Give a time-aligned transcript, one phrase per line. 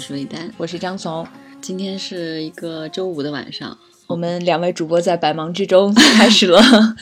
[0.00, 1.26] 是魏丹，我是张从。
[1.60, 6.58] 今天是一个周五的晚上，我们两位主播在百忙之中 开始了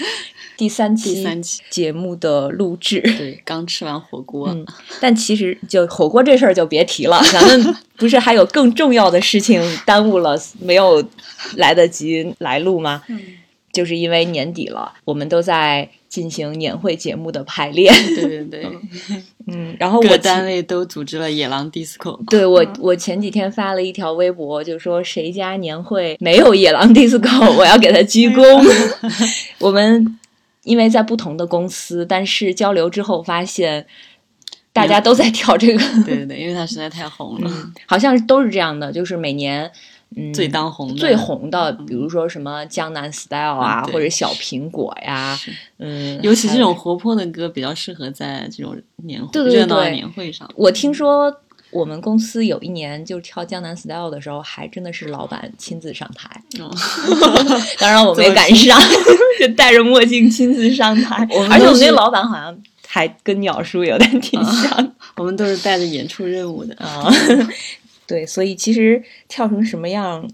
[0.59, 3.01] 第三期第三期节目的录制。
[3.01, 4.53] 对，刚吃完火锅，
[5.01, 11.03] 但其实就火锅这事儿就别提了， 咱们不是还有更重要的事情耽误了，没有
[11.55, 13.05] 来得及来录吗？
[13.07, 13.21] 嗯，
[13.73, 15.89] 就是因为年底了，我们都在。
[16.09, 18.67] 进行年会节目的排练，对对 对，
[19.47, 28.43] 嗯，然后我单位都组织了野狼 disco，对我我前几天发了一条微博，就说谁家年会没有野狼 disco， 我要给他鞠躬。
[29.61, 30.19] 我们
[30.65, 33.85] 因为在不同的公司，但是交流之后发现，
[34.73, 37.51] 大家都在跳这个，对对对，因为它实在太红了，
[37.85, 39.71] 好像都是这样的，就是每年。
[40.17, 45.39] 嗯，最当红的、最红的，比如说什么江南 style 啊，或者小苹果呀，
[45.79, 50.49] 嗯，尤其这种活泼的歌比较适合在这种年会热闹的年会上。
[50.57, 51.33] 我听说
[51.71, 56.43] 我们公司有一年就跳江南 style 的时候，还真的是老板亲自上台，
[57.79, 58.81] 当然我没赶上，
[59.39, 66.75] 就戴着墨镜亲自上台， 而且我们那老板好像还跟鸟叔有点挺像，我们都是带着演出任务的。
[66.77, 67.13] 啊。
[68.09, 70.29] 对，所以其实跳成什么样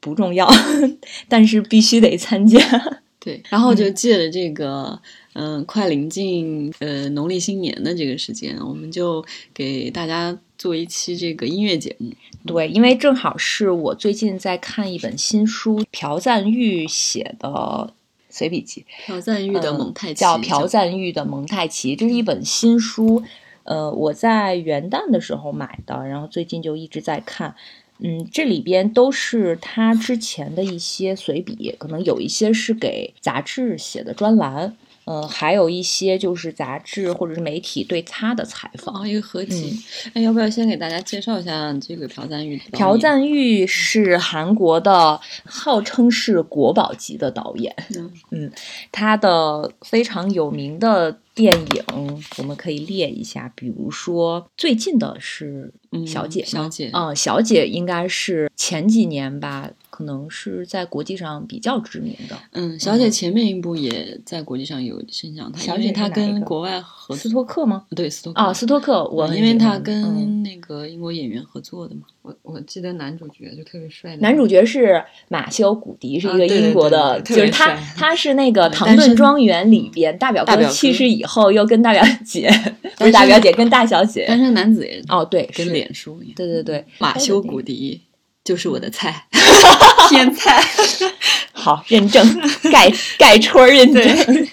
[0.00, 0.48] 不重要，
[1.28, 2.58] 但是必须得参加。
[3.18, 4.96] 对，然后就借着这个，
[5.32, 12.12] 嗯，快临近呃农历新年的这个时间，我们就给大家做一期这个音乐节目。
[12.46, 17.92] 对，因为正好是我最近在看一本新书，朴赞玉写的
[18.30, 23.24] 随笔集，朴赞玉的蒙太奇，叫朴赞玉的蒙太奇，这是一本新书。
[23.66, 27.54] 呃，我在元旦的时候买的，然后最近就一直在看，
[27.98, 34.76] 嗯，这里边都是他之前的一些随笔，可能有一些是给杂志写的专栏。
[35.06, 39.78] 嗯，还有一些就是杂志或者是媒体对他的采访，一个合集。
[40.14, 42.60] 哎，要不要先给大家介绍一下这个朴赞玉？
[42.72, 47.74] 朴赞玉是韩国的，号称是国宝级的导演。
[48.32, 48.50] 嗯，
[48.90, 55.72] 他的非常有名的电影，我们可以列一下，比如说最近的是
[56.06, 56.42] 《小姐》。
[56.44, 59.70] 小姐，嗯，小姐应该是前几年吧。
[59.96, 62.36] 可能是在国际上比较知名的。
[62.52, 67.86] 嗯，小姐前面一部也在国际上有声响，她因为她跟国外合斯托克吗？
[67.96, 72.02] 对，斯托克啊，斯托克，我因为她跟那个英国演员合作的嘛。
[72.20, 82.50] 我我记得男主角就特别帅，男主角是马修·古迪，是一个英国的，就是他，他是那个《唐顿庄园》里边大表哥去世以后，又跟大表姐
[82.98, 88.02] 不是大表姐，跟大小姐单身男子也哦，对，跟脸书一样，对对对，马修·古迪。
[88.46, 89.26] 就是我的菜，
[90.08, 90.62] 天菜，
[91.52, 92.24] 好认证，
[92.70, 94.48] 盖 盖戳认证，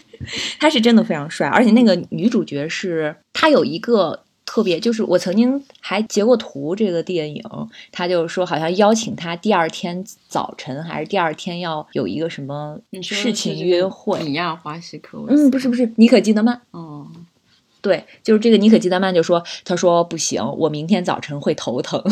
[0.59, 7.43] 他是真的非常帅，而且那个女主角是，她有一个特别，就是我曾经还截过图，这个电影，
[7.91, 17.05] 他就是说好像邀请他第二天早晨还是第二天要有一个什么事情约会，米亚华西克，嗯，不是不是，妮可基德曼，哦，
[17.81, 22.03] 对，就是这个妮可基德曼就说，他说不行，我明天早晨会头疼。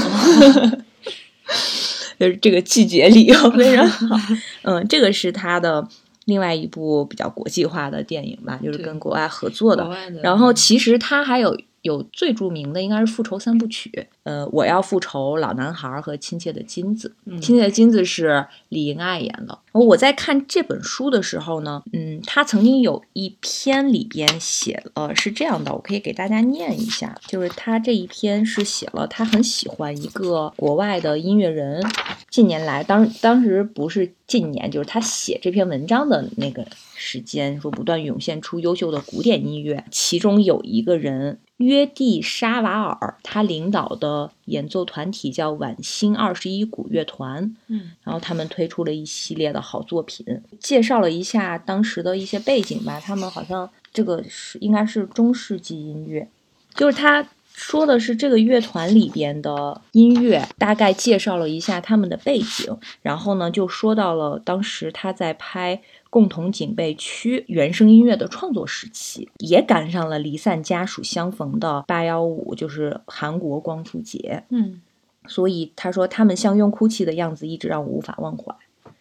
[2.19, 4.16] 就是这个拒绝理由非常好，
[4.63, 5.88] 嗯，这个是他的
[6.25, 9.84] 另外一部比较国际化的电影吧，就是跟国外合作的。
[10.22, 11.57] 然后其实他还有。
[11.81, 17.15] 有最著名的应该是复仇三部曲，呃，我要复仇、老男孩和亲切的金子。
[17.25, 19.57] 嗯亲切的金子是李英爱演的。
[19.71, 31.83] 我在看这本书的时候呢，嗯，他曾经有一篇里边写了是这样的，我可以给大家念一下，就是他这一篇是写了他很喜欢一个国外的音乐人，
[32.29, 41.39] 近年来当当时不是近年，就是他写这篇文章的那个时间，说不断涌现出优秀的古典音乐，其中有一个人。
[41.61, 50.25] 约蒂沙瓦尔，他领导的演奏团体叫晚星二十一古乐团，嗯，然后他们推出了一系列的好作品，
[50.59, 52.99] 介绍了一下当时的一些背景吧。
[52.99, 56.28] 他们好像这个是应该是中世纪音乐，
[56.75, 65.81] 就是他说的是这个乐团里边的音乐，大概介绍了一下他们的背景，然后呢就说到了当时他在拍。
[66.11, 74.43] 共同警备区原声音乐的创作时期，也赶上了离散家属相逢的八幺五，就是韩国光复节。
[74.49, 74.81] 嗯，
[75.25, 78.53] 所以他说他们相拥哭泣的样子一直让我无法忘怀，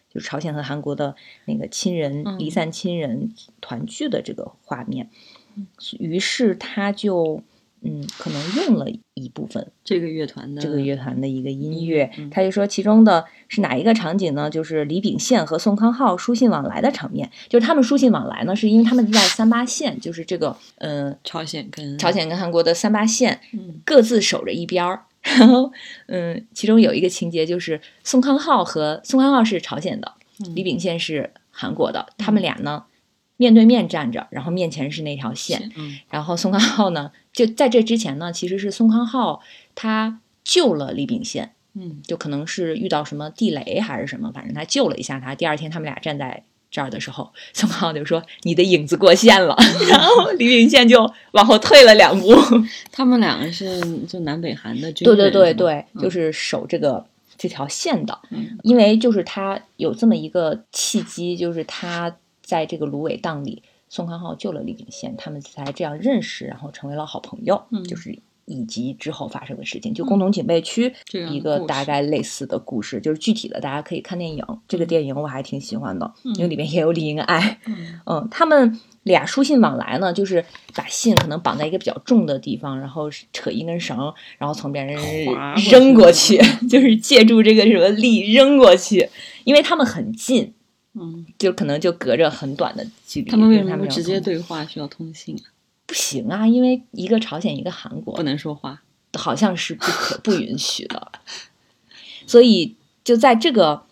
[0.09, 1.15] 就是朝鲜和韩国的
[1.45, 5.09] 那个亲人离散亲人团聚的这个画面。
[5.99, 7.43] 于是他就。
[7.83, 8.85] 嗯，可能用了
[9.15, 14.49] 一部分这个乐团的这个乐团的一个音乐，他就说其中的是哪一个场景呢？
[14.49, 17.29] 就是李秉宪和宋康昊书信往来的场面。
[17.49, 25.03] 就是他们书信往来呢，是因为他们在三八线，就是这个嗯，朝鲜跟朝鲜跟韩国的三八线，嗯，各自守着一边儿。
[25.21, 25.71] 然后，
[26.07, 30.11] 嗯，其中有一个情节就是宋康昊和宋康昊是朝鲜的，
[30.55, 32.83] 李秉宪是韩国的，他们俩呢
[33.41, 35.71] 面对面站着，然后面前是那条线。
[35.75, 39.41] 嗯，然后宋康昊呢，就在这之前呢，其实是宋康昊
[39.73, 45.33] 他救了李秉宪，嗯，就可能是遇到什么地雷还是什么，反正他救了一下他。
[45.33, 46.43] 第二天他们俩站在。
[46.73, 49.57] 这儿的时候，宋康昊就说：“你的影子过线了。”
[49.91, 52.33] 然后李秉宪就往后退了两步。
[52.93, 57.05] 他们两个是就南北韩的军对对对对，就是守这个
[57.37, 58.17] 这条线的。
[58.63, 62.15] 因为就是他有这么一个契机，就是他
[62.51, 67.63] 在这个芦苇荡里，宋康昊救了李秉宪，他们才这样认识，然后成为了好朋友。
[67.71, 68.19] 嗯就是。
[68.45, 70.91] 以及之后发生的事情，就共同警备区
[71.29, 74.43] 一个大概类似的故事，就是具体的大家可以看电影。
[74.67, 77.59] 这个电影我还挺喜欢的，因为里面也有李英爱。
[78.05, 80.43] 嗯，他们俩书信往来呢，就是
[80.75, 84.97] 把信可能绑在一个比较重的地方，然后扯一根绳，然后从别人
[85.69, 86.37] 扔过去，
[86.67, 89.07] 就是借助这个什么力扔过去，
[89.45, 90.53] 因为他们很近，
[90.93, 93.31] 嗯，就可能就隔着很短的距离。
[93.31, 95.47] 他们为什么不直接对话，需要通信啊？
[95.85, 98.81] 不行啊，因为一个朝鲜，一个韩国，不能说话，
[99.13, 101.11] 好像是不可不允许的。
[102.27, 103.85] 所以就在这个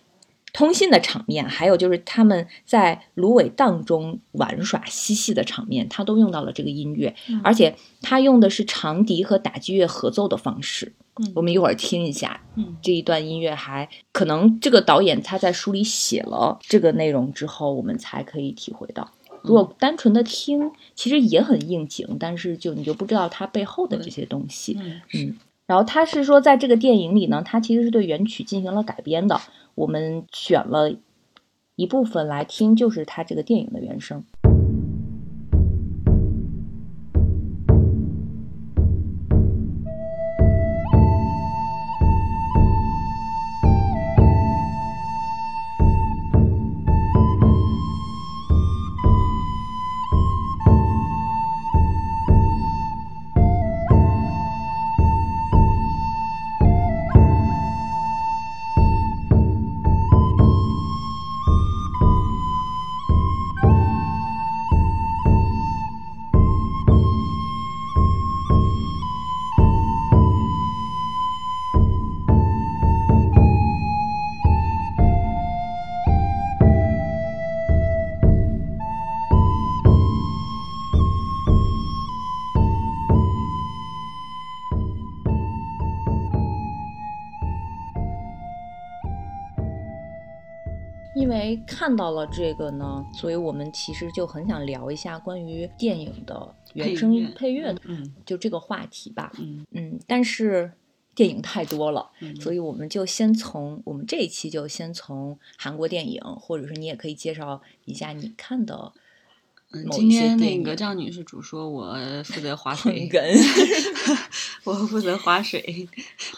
[0.52, 10.92] 通信的场面，还有就是他们在芦苇荡中玩耍嬉戏的场面，他都用到了这个音乐，而且他用的是长笛和打击乐合奏的方式。
[11.16, 19.10] 嗯，我们一会儿听一下，嗯，这一段音乐还可能这个导演他在书里写了这个内容之后，我们才可以体会到。
[19.42, 24.78] 如果单纯的听，其实也很应景，但是就你就不知道它背后的这些东西。
[25.14, 25.34] 嗯，
[25.70, 29.40] 然后他是说，在这个电影里呢，他其实是对原曲进行了改编的。
[29.76, 30.92] 我们选了
[31.76, 34.24] 一部分来听，就是他这个电影的原声。
[91.90, 99.98] 看到了这个呢，所以我们其实就很想聊一下关于电影的原声配乐，嗯，就这个话题吧，嗯嗯。
[100.06, 100.70] 但是
[101.16, 102.08] 电影太多了，
[102.40, 108.92] 所以我们就先从我们这一期就先从韩国电影，或者是你也可以介绍一下你看的。
[109.72, 113.08] 嗯，今天那个张女士主说， 我负责划水，
[114.64, 115.88] 我负责划水。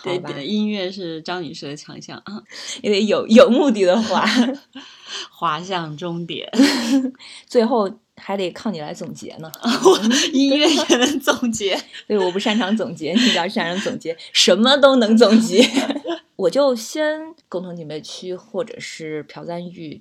[0.03, 2.43] 对，音乐是张女士的强项啊，
[2.83, 4.27] 因为有有目的的划。
[5.31, 6.51] 划向终点，
[7.47, 9.53] 最后还得靠你来总结呢。
[10.33, 15.63] 音乐也能总结，对，我不擅长总结，你比较擅长总结，什么都能总结。
[16.37, 20.01] 我就先共同警备区或者是朴赞玉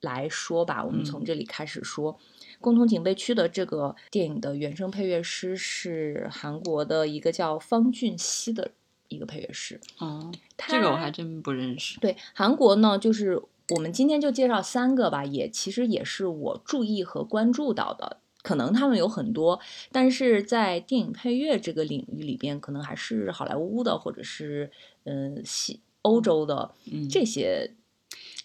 [0.00, 2.18] 来说吧，我们从这里开始说。
[2.60, 8.70] 共同警备区的这个电影的原声配乐师是韩国的一个叫方俊熙的
[9.08, 9.80] 一个配乐师。
[9.98, 11.98] 哦，这个我还真不认识。
[12.00, 13.42] 对，韩国呢，就是。
[13.76, 19.60] 我们今天就介绍三个吧，也其实也是我注意和关注到的，可能他们有很多，
[19.92, 24.70] 但是在电影配乐这个领域里边，可能还是好莱坞的或者是
[25.04, 26.72] 嗯西欧洲的
[27.10, 27.70] 这些。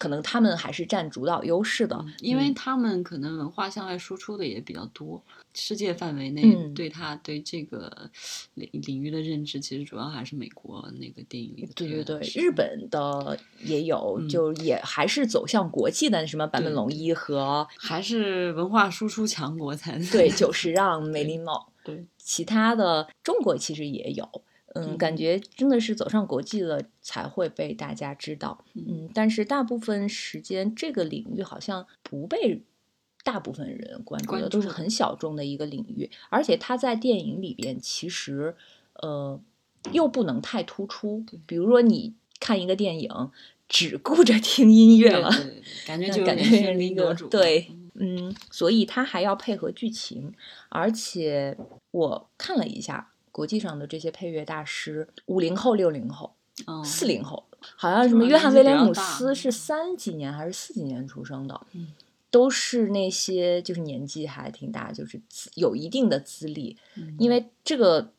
[0.03, 5.23] 可能他们还是占主导优势的，因为他们可能文化向外输出的也比较多。
[5.53, 6.41] 世界范围内，
[6.75, 8.11] 对他对这个
[8.55, 11.71] 领领域的认知，其实主要还是美国那个电影里的。
[11.73, 24.29] 对对对，日本的也有，就也还是走向国际的，什么坂本龙一和还是文化输出强国才对，久石让、梅林茂，对，其他的中国其实也有。
[24.75, 28.65] 嗯，感觉真的是走上国际了才会被大家知道。
[28.73, 32.63] 嗯，但是大部分时间这个领域好像不被
[33.23, 36.09] 大部分人关注的，都是很小众的一个领域。
[36.29, 38.55] 而且他在电影里边其实
[38.95, 39.39] 呃
[39.91, 41.23] 又不能太突出。
[41.45, 43.31] 比如说你看一个电影，
[43.69, 45.29] 只顾着听音乐了，
[45.85, 50.33] 感觉就感觉是一个对，嗯，所以他还要配合剧情。
[50.69, 51.55] 而且
[51.91, 53.11] 我看了一下。
[53.33, 56.33] 国际上的这些配乐大师，五零后、六零后、
[56.85, 61.59] 四零后，好像什么约翰威廉姆斯是三几年还是四几年出生的，
[62.31, 65.21] 都是那些就是年纪还挺大，就是
[65.55, 66.77] 有一定的资历，
[67.19, 68.13] 因为这个。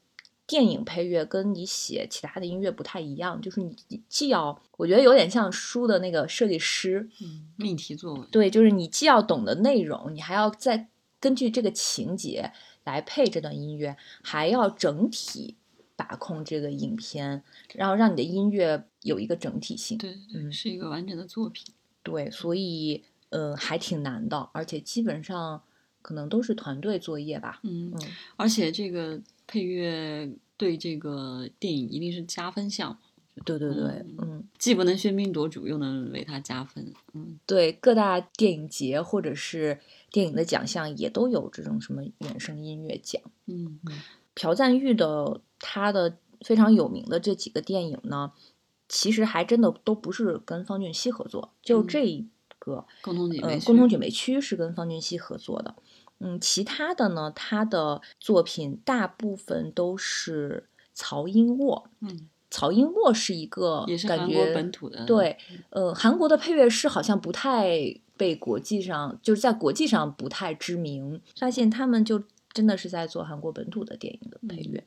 [0.46, 3.74] 电影配乐跟你写其他的音乐不太一样，就是你
[4.10, 12.52] 既要，我觉得有点像书的那个设计师，嗯，命题作文，对，就是你既要懂得内容，你还要再根据这个情节
[12.84, 15.56] 来配这段音乐，还要整体
[15.96, 17.42] 把控这个影片，
[17.74, 21.66] 然后让你的音乐有一个整体性，对，嗯，是一个完整的作品，
[22.02, 25.62] 对，所以呃还挺难的，而且基本上
[26.02, 28.00] 可能都是团队作业吧，嗯嗯，
[28.36, 29.20] 而且这个。
[29.46, 30.26] 配乐
[30.56, 32.98] 对这个电影一定是加分项，
[33.44, 39.78] 对对对，嗯，既不能喧宾夺主，又能为它加分，嗯，对，各大电影节或者是
[40.14, 44.00] 电影的奖项也都有这种什么原声音乐奖，嗯嗯，
[44.32, 48.30] 朴赞玉的他的非常有名的这几个电影呢，
[48.88, 52.28] 其实还真的都不是跟方俊熙合作，就这一
[52.60, 55.74] 个共同警卫共同警卫区是跟方俊熙合作的。
[56.20, 61.90] 嗯，其他的呢，他的作品大部分都是曹英沃。
[61.98, 65.04] 嗯，曹英沃是一个也是韩国本土的。
[65.06, 65.36] 对，
[65.70, 71.20] 呃，韩国的配乐师好像不太被国际上，就是在国际上不太知名。
[71.38, 74.84] 发现他们就真的是在做韩国本土的电影的配乐。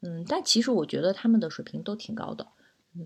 [0.00, 2.46] 嗯，但其实我觉得他们的水平都挺高的。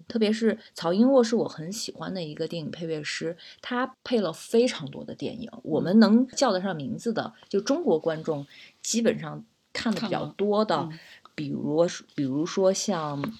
[0.06, 8.46] 特别是曹英沃是我很喜欢的一个电影配乐师，他配了非常多的电影，我们能叫得上名字的，就中国观众
[8.82, 9.42] 基本上
[9.72, 10.90] 看的比较多的，
[11.34, 13.22] 比如比如说像《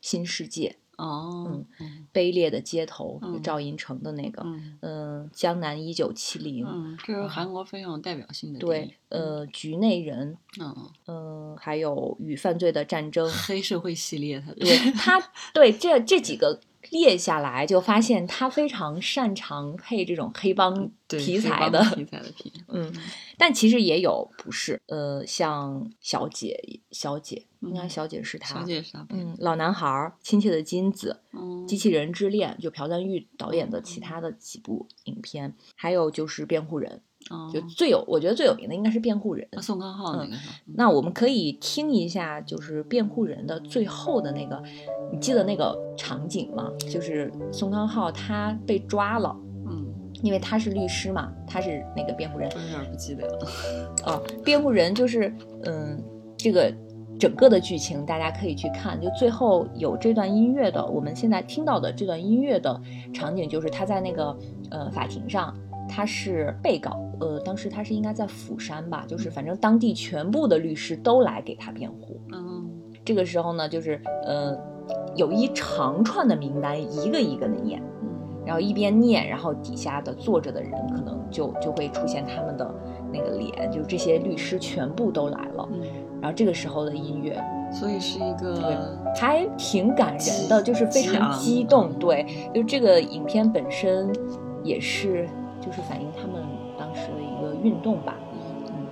[0.00, 0.76] 新世界》。
[0.98, 4.44] 哦，嗯，卑劣的街头，赵寅成的那个，
[4.82, 10.76] 嗯，江南一九七零，嗯，这是韩国非常有代表性的对，呃，局内人，嗯
[11.06, 16.60] 嗯，还有与犯罪的战争，黑社会系列，他对 他对这这几个。
[16.90, 22.90] 列下来就发现他非常擅长配这种黑帮题材的题材的片，嗯，
[23.36, 31.20] 但其实也有不是，呃，像小姐，小姐应该小姐是他，小姐是他，嗯，老男孩，亲切的金子，
[31.66, 37.02] 机器人之恋，就朴赞玉导演的其他的几部影片，还有就是辩护人。
[37.52, 40.32] 就最有，我觉得最有名的应该是辩护人，宋康昊那个。
[40.76, 44.62] 那我们可以听一下，就是辩护人的最后的那个，
[45.12, 46.72] 你记得那个场景吗？
[46.90, 49.36] 就是宋康昊他被抓了，
[49.68, 52.50] 嗯，因为他是律师嘛，他是那个辩护人。
[52.54, 53.50] 我有点不记得了。
[54.06, 55.30] 哦，辩护人就是，
[55.64, 56.02] 嗯，
[56.38, 56.72] 这个
[57.18, 62.80] 整个的剧情大家可以去看，就最后有这段音乐的，我们现在听到的这段音乐的
[63.12, 64.36] 场景，就是他在那个
[64.70, 65.54] 呃法庭上。
[65.90, 72.20] 他是被告，呃，当时他是应该在釜山吧，就是反正当地全部的律师都来给他辩护。
[72.30, 72.70] 嗯，
[73.06, 74.54] 这个时候呢，就是呃，
[75.16, 77.82] 有一长串的名单，一个一个的念，
[78.44, 82.74] 然后一边念，然后底下的坐着的人可能就就会出现他们的
[83.10, 85.66] 那个脸，就是这些律师全部都来了。
[85.72, 85.80] 嗯，
[86.20, 91.92] 然后这个时候的音乐，所以是一个还挺感人的，就是非常激动。
[91.94, 94.10] 对，就这个影片本身
[94.62, 95.28] 也是。
[95.60, 96.40] 就是反映他们
[96.78, 98.86] 当时的一个运动吧，嗯，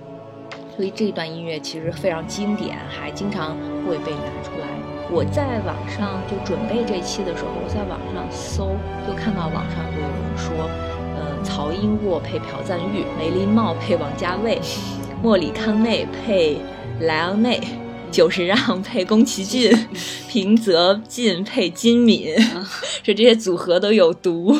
[0.75, 3.55] 所以这一段音乐其实非常经典，还经常
[3.87, 4.67] 会被拿出来。
[5.09, 8.75] 我在网上就准备这期的时候，我在网上搜，
[9.07, 10.69] 就看到网上就有人说，
[11.15, 14.59] 呃，曹英沃配朴赞玉，梅林茂配王家卫，
[15.23, 16.59] 莫里康内配
[17.01, 17.61] 莱昂内，
[18.11, 19.71] 久石让配宫崎骏，
[20.27, 22.35] 平泽进配金敏，
[23.03, 24.55] 说 这些组合都有毒。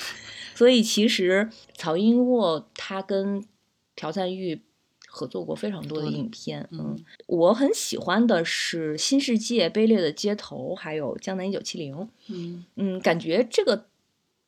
[0.54, 3.44] 所以其实曹英沃他跟
[3.94, 4.62] 朴赞玉
[5.06, 6.96] 合作过非常多的影片，嗯，
[7.26, 11.94] 我很喜欢的是《新世界》《卑劣的街头》，还有《江南一九七零》，
[12.28, 12.64] 嗯。
[12.76, 13.86] 嗯，感觉这个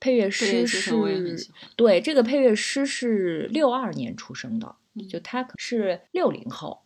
[0.00, 4.76] 配乐师是，对，这个配乐师是六二年出生的，
[5.10, 6.80] 就他是六零后，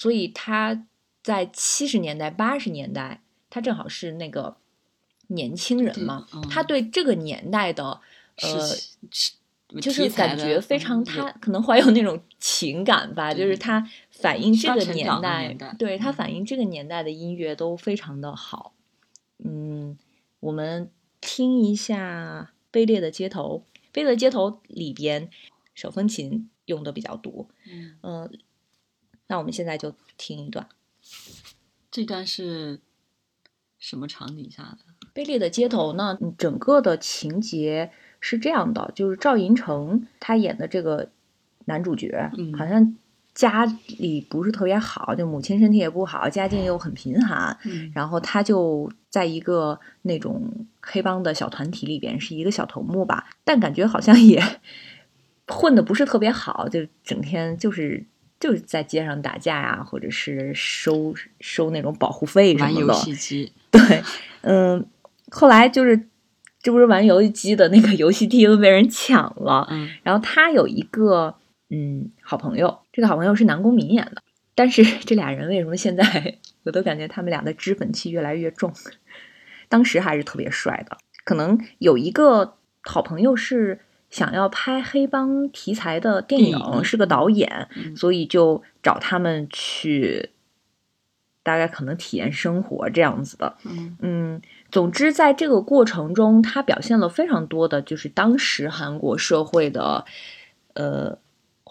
[0.00, 0.86] 所以他
[1.22, 4.56] 在七十年代、八十年代，他正好是那个
[5.26, 8.00] 年轻人嘛，他对这个年代的。
[8.40, 18.72] 呃，就是感觉非常，他可能怀有那种情感吧，就是他反映这个年代，对他反映这个年代的音乐都非常的好。
[19.44, 19.98] 嗯，
[20.40, 20.90] 我们
[21.20, 25.28] 听一下《卑劣的街头》，《卑劣的街头》里边
[25.74, 27.46] 手风琴用的比较多。
[28.00, 28.30] 嗯，
[29.30, 30.68] 那我们现在就听一段。
[31.90, 32.80] 这段是
[33.78, 34.78] 什么场景下的？
[35.14, 36.18] 《卑劣的街头》呢？
[36.36, 37.90] 整个的情节。
[38.22, 41.08] 是这样的，就是赵寅成他演的这个
[41.64, 42.94] 男主角，好像
[43.32, 47.58] 家里不是特别好，就母亲身体也不好，家境又很贫寒，
[47.94, 54.60] 然后他就在一个那种黑帮的小团体里边，是一个小头目吧，但感觉好像也
[55.48, 58.04] 混的不是特别好，就整天就是
[58.40, 62.74] 就是在街上打架呀，或者是收收那种保护费什么的。
[62.74, 64.02] 玩游戏机，对，
[64.40, 64.84] 嗯，
[65.30, 66.08] 后来就是
[66.60, 71.36] 这不是玩游戏机的那个游戏厅被人抢了，嗯，然后他有一个。
[71.72, 74.20] 嗯，好朋友，这个好朋友是南宫珉演的。
[74.56, 78.72] 但是这俩人为什么现在我都感觉他们俩的脂粉气越来越重？
[79.68, 80.98] 当时还是特别帅的。
[81.22, 83.78] 可能有一个好朋友是
[84.10, 90.30] 想要拍黑帮题材的电影，是个导演，所以就找他们去，
[91.42, 93.56] 大概可能体验生活这样子的。
[94.00, 100.04] 嗯，总之在这个过程中，他表现了非常多的就是当时韩国社会的，
[100.74, 101.18] 呃。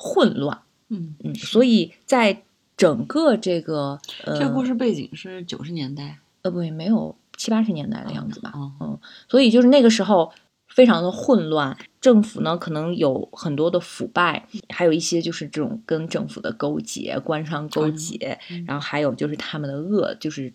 [0.02, 2.44] 混乱，嗯嗯，所以在
[2.78, 10.32] 整个这个呃，这个故事背景是九十年代，呃，不，没有七八十年代的样子吧，嗯，所以就是那个时候
[10.80, 20.54] 非常的混乱，政府呢可能有很多的腐败，还有一些就是这种跟政府的勾结、官商勾结，然后还有就是他们的恶，就是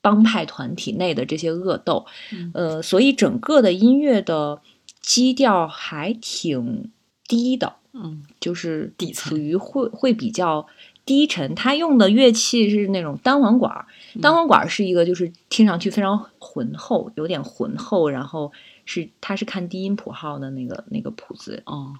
[0.00, 2.06] 帮派团体内的这些恶斗，
[2.54, 4.62] 呃，所以整个的音乐的
[5.02, 6.90] 基调还挺
[7.28, 7.74] 低的。
[7.92, 10.66] 嗯，就是底层属于会会比较
[11.06, 11.54] 低沉。
[11.54, 13.86] 他用的乐器是那种单簧管，
[14.20, 18.52] 单簧管是一个就是听上去非常浑厚，有点浑厚，然后
[18.84, 21.62] 是他是看低音谱号的那个那个谱子。
[21.64, 21.94] 哦，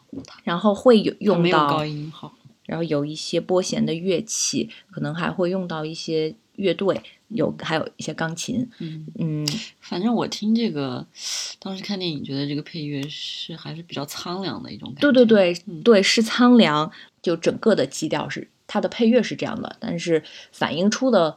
[0.44, 2.30] 然后会有用到高音号，
[2.66, 7.00] 然后有一些拨弦的乐器，可能还会用到一些乐队。
[7.30, 9.04] 有还有一些钢琴，嗯。
[9.18, 9.44] 嗯，
[9.80, 11.04] 反正我听这个，
[11.58, 15.00] 当时看电影觉得这个配乐是还是比较苍凉的一种感觉。
[15.00, 16.88] 对对对对，是苍凉，
[17.20, 21.36] 就整个的基调是它的配乐是这样的，但是反映出的。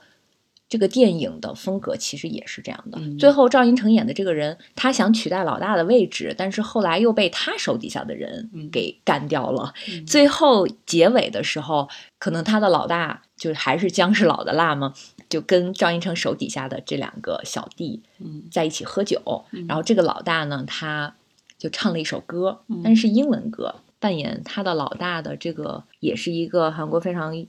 [0.71, 2.99] 这个电影的风格其实也是这样的。
[3.17, 9.73] 最后赵寅成演的这个人，他想取代老大的位置，但是后来又被他手底下的人给干掉了。
[10.05, 11.89] 最后结尾的时候，
[12.19, 14.93] 可能他的老大就还是姜是老的辣嘛，
[15.27, 18.03] 就跟赵寅成手底下的这两个小弟
[18.51, 19.45] 在一起喝酒。
[19.67, 21.15] 然后这个老大呢，他
[21.57, 23.73] 就唱了一首歌，但是英文歌。
[23.99, 27.45] 扮演他的老大的这个也是一个韩国非常。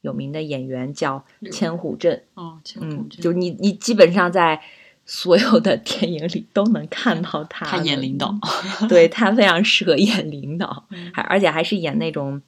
[0.00, 4.60] 有名的演员叫千虎镇，哦，嗯，就你你基本上在
[5.06, 8.34] 所有的电影里都能看到他，他演领导，
[8.86, 12.42] 对他非常适合演领导，还而且还是演那种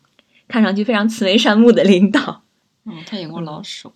[0.47, 2.43] 看上去非常慈眉善目的领导。
[2.85, 3.91] 嗯，他演过老手，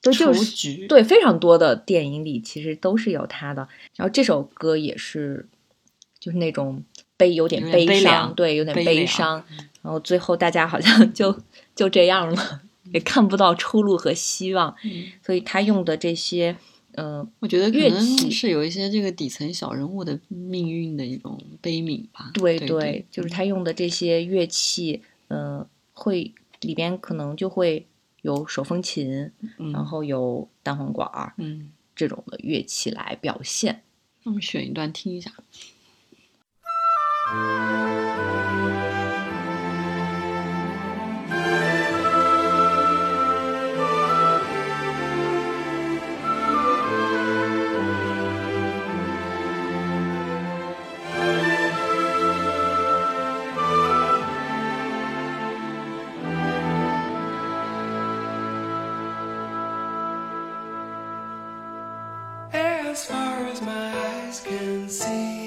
[0.00, 3.68] 对，就是对非常多的电影里其实都是有他的。
[3.94, 5.46] 然后这首歌也是，
[6.18, 6.82] 就是那种
[7.16, 9.44] 悲有点悲伤，对，有点悲伤。
[9.82, 11.36] 然后最后大家好像 就。
[11.74, 14.72] 就这样了，也看不到出路和希望，
[15.26, 16.56] 所以他用的这些，
[16.92, 22.30] 呃，我觉得乐器是有一些这个底层小人物的命运的一种悲悯吧。
[22.32, 27.84] 对对，就是他用的这些乐器，呃，会里边可能就会
[28.22, 29.32] 有手风琴，
[29.72, 33.82] 然后有单簧管儿，嗯，这种的乐器来表现。
[34.22, 35.32] 那我们选一段听一下。
[62.94, 65.43] as far as my eyes can see.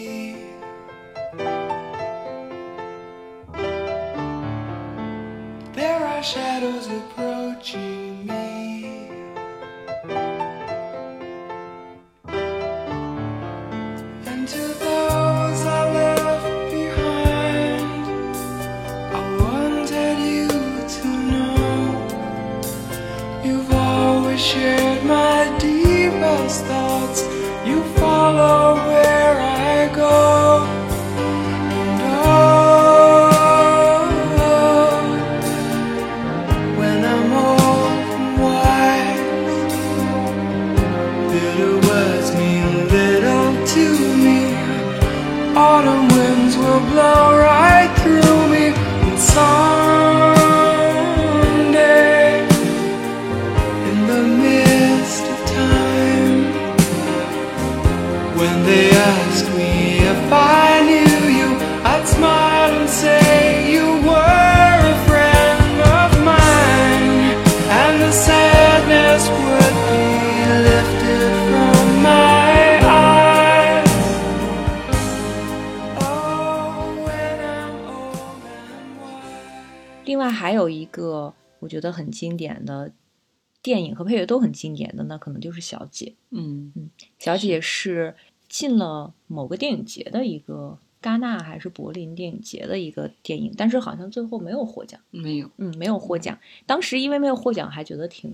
[83.97, 86.05] 和配乐都很经典的，那可能就是《小姐》。
[86.29, 88.15] 嗯嗯，《小姐》是
[88.47, 94.99] 进了某个电影节的一个戛纳还是柏林电影节的一个电影，但是好像最后没有获奖。
[95.09, 96.37] 没有，嗯，没有获奖。
[96.65, 98.33] 当时因为没有获奖，还觉得挺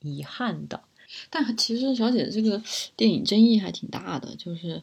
[0.00, 0.82] 遗憾的。
[1.30, 2.60] 但其实小姐这个
[2.96, 4.82] 电影争议还挺大的，就是，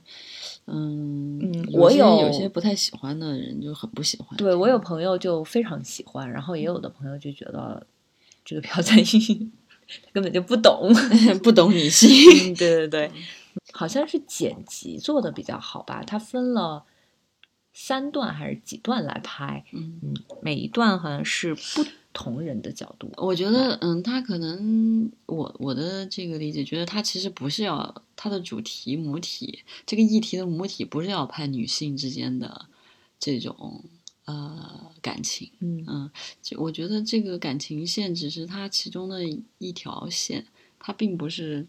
[0.68, 4.38] 嗯嗯，我有有些不太喜欢的人就很不喜欢。
[4.38, 7.86] 对我有朋友就非常喜欢，然后也有的朋友就觉得
[8.46, 8.98] 这个朴赞
[9.88, 10.92] 玉根本就不懂，
[11.44, 12.54] 不懂女性。
[12.56, 13.12] 对对对，
[13.72, 16.04] 好像是剪辑做的比较好吧？
[16.06, 16.86] 他分了
[17.74, 19.66] 三段还是几段来拍？
[19.74, 21.86] 嗯嗯，每一段好像是不。
[22.16, 32.68] 同人的角度，我觉得，嗯，他可能，我我的这个理解，觉得他其实不是要他的主题母体，这个议题的母体不是要拍女性之间的
[33.20, 33.84] 这种
[34.26, 39.22] 呃感情，嗯嗯，就我觉得这个感情线只是它其中的
[39.58, 40.46] 一条线，
[40.80, 41.66] 它并不是，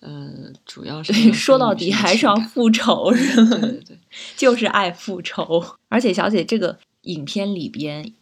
[0.00, 3.58] 呃，主要是 说到底还是要复仇，是吗？
[3.58, 3.98] 对对对，
[4.36, 8.12] 就是爱复仇，而且小姐这个影片里边。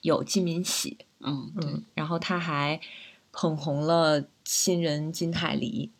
[0.00, 2.80] 有金敏喜，嗯嗯，然后他还
[3.30, 5.92] 捧红了新人金泰梨，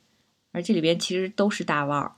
[0.50, 2.16] 而这里边其实都是大腕儿，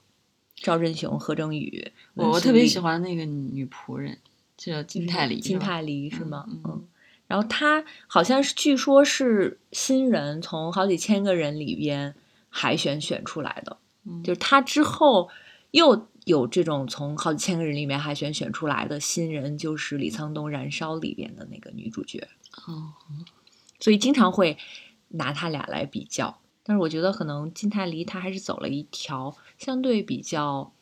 [0.57, 1.93] 赵振雄、何正宇。
[2.15, 4.17] 我我特别喜欢那个女仆人，
[4.73, 6.45] 叫金泰梨，金泰梨是吗？
[6.49, 6.87] 嗯，
[7.27, 12.15] 然后他好像是据说是新人从好几千个人里边
[12.49, 13.77] 海选选出来的，
[14.23, 15.29] 就是他之后
[15.71, 16.07] 又。
[16.25, 22.27] 有这种从好几千个人里面海选选出来的新人，就是李沧东《燃烧》里边的那个女主角
[22.67, 22.95] 哦，
[23.79, 24.57] 所以经常会
[25.09, 26.39] 拿他俩来比较。
[26.63, 30.73] 但是我觉得可能金泰梨他还是走了一条相对比较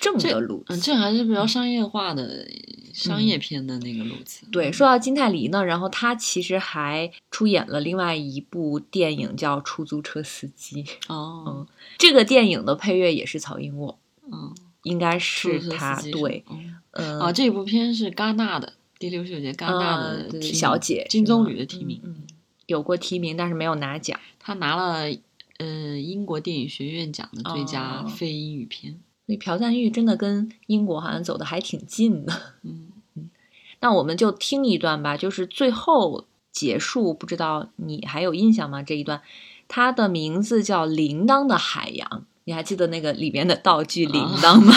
[0.00, 2.46] 正的路，嗯，这还是比较商业化的
[2.92, 4.46] 商业片的那个路子。
[4.50, 11.66] 对，说到金泰梨呢，然后他其实还出演了另外一部电影叫《出租车司机》哦，嗯，
[11.98, 13.98] 这个电影的配乐也是曹英沃，
[14.30, 14.54] 嗯。
[14.84, 16.44] 应该是他对，
[16.92, 19.98] 嗯啊，这部片是戛纳的第六十九届戛纳
[20.30, 22.00] 的小姐金棕榈的提名，
[22.66, 24.18] 有过提名，但是没有拿奖。
[24.38, 25.12] 他拿了
[25.58, 29.00] 呃英国电影学院奖的最佳非英语片。
[29.28, 32.32] 所以朴赞玉真的跟英国好像走的还挺近的。
[32.62, 33.28] 嗯 嗯，
[33.80, 38.82] 那我们就听一段吧，就是最后结束，不知道你还有印象吗？
[38.82, 39.20] 这一段，
[39.68, 42.08] 它的名字叫《铃铛的海洋》。
[42.44, 44.72] 你还记得那个里面的道具铃铛吗？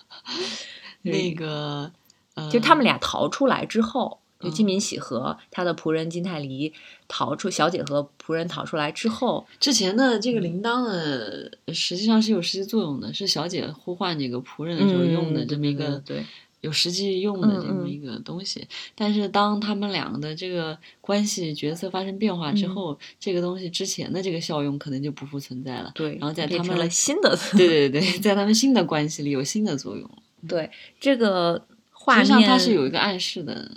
[1.02, 1.92] 那个，
[2.50, 6.72] 就他们俩逃出来之后，就金敏喜和他的仆人金泰梨
[7.08, 16.24] 逃出，小姐和仆人逃出来之后，之前的这个铃铛呢实际上是有实际作用的，是小姐呼唤这个仆人的时候用的这么一个对。
[16.62, 25.92] 有实际用的这么一个东西，但是当他们两个的这个关系角色发生变化之后，这个东西之前的这个效用可能就不复存在了。
[25.94, 30.10] 对，然后在他们了新的，对对对，在他们新的关系里有新的作用。
[30.48, 30.68] 对，
[30.98, 33.70] 这个画面它是有一个暗示的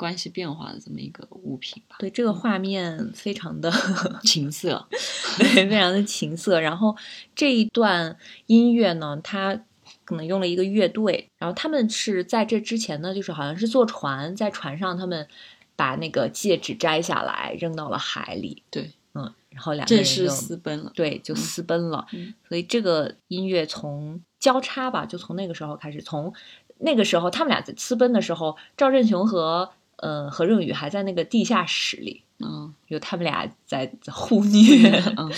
[0.00, 1.96] 关系变化的这么一个物品吧。
[1.98, 3.70] 对，这个画面非常的
[4.24, 4.88] 情色，
[5.36, 6.58] 对，非常的情色。
[6.58, 6.96] 然后
[7.34, 9.60] 这一段音乐呢，它。
[10.04, 15.28] 可能用了一个乐队，然后他们是在这之前呢，就是好像是坐船，在船上他们
[15.76, 18.64] 把那个戒指摘下来扔到了海里。
[18.70, 20.90] 对，嗯，然后两个人就私奔了。
[20.96, 22.04] 对，就私奔了。
[22.48, 26.32] 所以这个音乐从交叉吧，就从那个时候开始，从
[26.78, 35.30] 那个时候他们俩在私奔的时候，赵振雄和呃何润宇还在那个地下室里，嗯，有他们俩在互虐，嗯，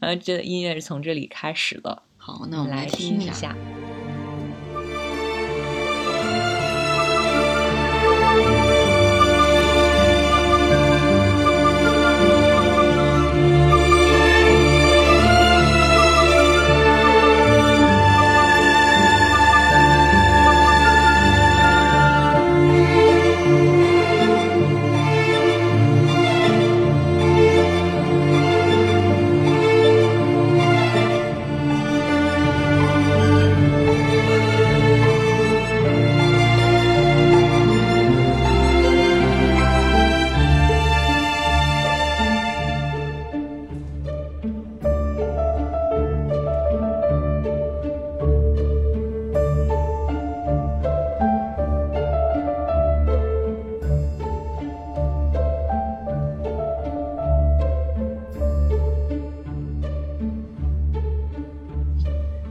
[0.00, 2.02] 然 后这音乐是从这里开始的。
[2.16, 3.56] 好，那我们来听一下。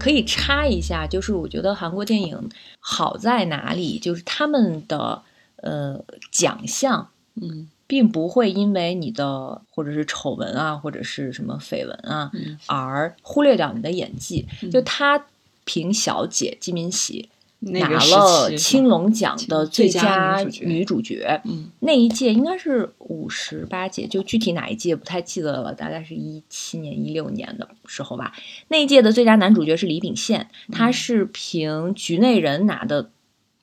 [0.01, 5.21] 可以插一下，就是我觉得韩国电影好在哪里，就是他们的
[5.57, 12.31] 呃奖项嗯，并不会因为你的或者是丑闻啊，或者是什么绯闻啊，
[12.65, 14.47] 而忽略掉你的演技。
[14.71, 15.23] 就他
[15.65, 17.29] 凭《小姐》金敏喜。
[17.63, 28.33] 拿了青龙奖的最佳女主角，嗯，那一届应该是五十八届，就具体哪一届不太记得了，大概是一七年、一六年的时候吧。
[28.69, 33.11] 那一届的最佳男主角是李秉宪，他是凭《局内人》拿的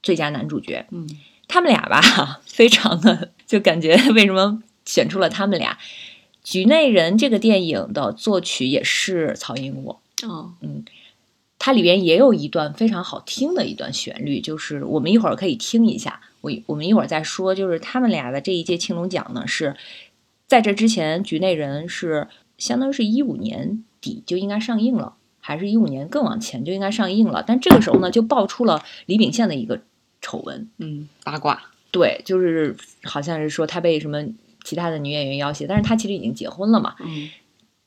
[0.00, 0.86] 最佳男主角。
[0.92, 1.08] 嗯，
[1.48, 5.72] 他们俩吧， 非常的就感觉为什么选出了他们俩？
[6.44, 9.96] 《局内人》这个电影的作曲也是曹英武。
[10.22, 10.84] 哦，嗯。
[11.58, 16.20] 它里边也有一段非常好听的一段旋律，就是我们一会儿可以听一下。
[16.40, 19.76] 我我们一会儿再说，就是他们俩的这一届青龙奖呢，是
[20.46, 27.42] 在这之前，《局内人》是相当于是一五年底就应该上映了，还是一五年更往前就应该上映了。
[27.44, 29.80] 但这个时候呢，就爆出了李秉宪的一个
[30.20, 34.24] 丑闻，嗯，八卦，对，就是好像是说他被什么
[34.62, 36.94] 其他的女演员要挟，但是他其实已经结婚了嘛。
[37.00, 37.28] 嗯，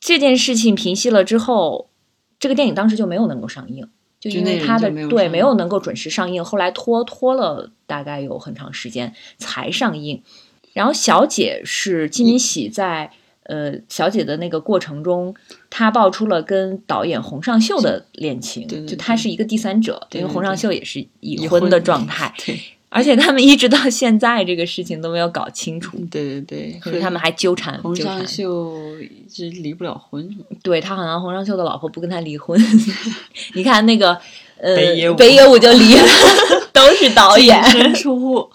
[0.02, 1.88] 这件事情平息了之后。
[2.42, 3.88] 这个电影当时就没有能够上映，
[4.20, 10.24] 就因为它的对没有能够准时上映，后来拖拖了大概有很长时间才上映。
[10.74, 13.12] 然后小姐是金敏喜在
[13.44, 15.36] 呃小姐的那个过程中，
[15.70, 22.34] 她爆出了跟导演洪尚秀的恋情，就她是一个第三者，因为洪尚秀也是已婚的状态。
[22.94, 25.98] 而且他们一直到现在这个事情都没有搞清楚。
[26.12, 27.82] 对对对，所以他们还纠缠。
[27.82, 30.30] 洪尚秀一直离不了婚。
[30.62, 32.60] 对他好像洪尚秀的老婆不跟他离婚。
[33.56, 34.12] 你看那个
[34.58, 34.76] 呃
[35.16, 36.04] 北野武就离了
[36.74, 37.94] 都是导演。
[37.94, 38.50] 出户。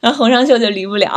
[0.00, 1.14] 然后洪尚秀就离不了。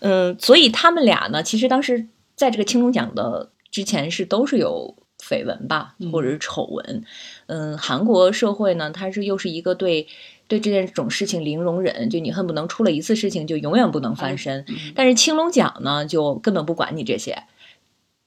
[0.00, 7.02] 嗯，所以他们俩呢，其实当时在这个青龙奖的之前是都是有绯闻吧，或者是丑闻。
[7.46, 10.06] 嗯，韩国社会呢，它是又是一个对。
[10.54, 14.64] 对这件种事情零容忍，就你恨不能出了一次事情就永远不能翻身。
[14.94, 17.42] 但是青龙奖呢，就根本不管你这些。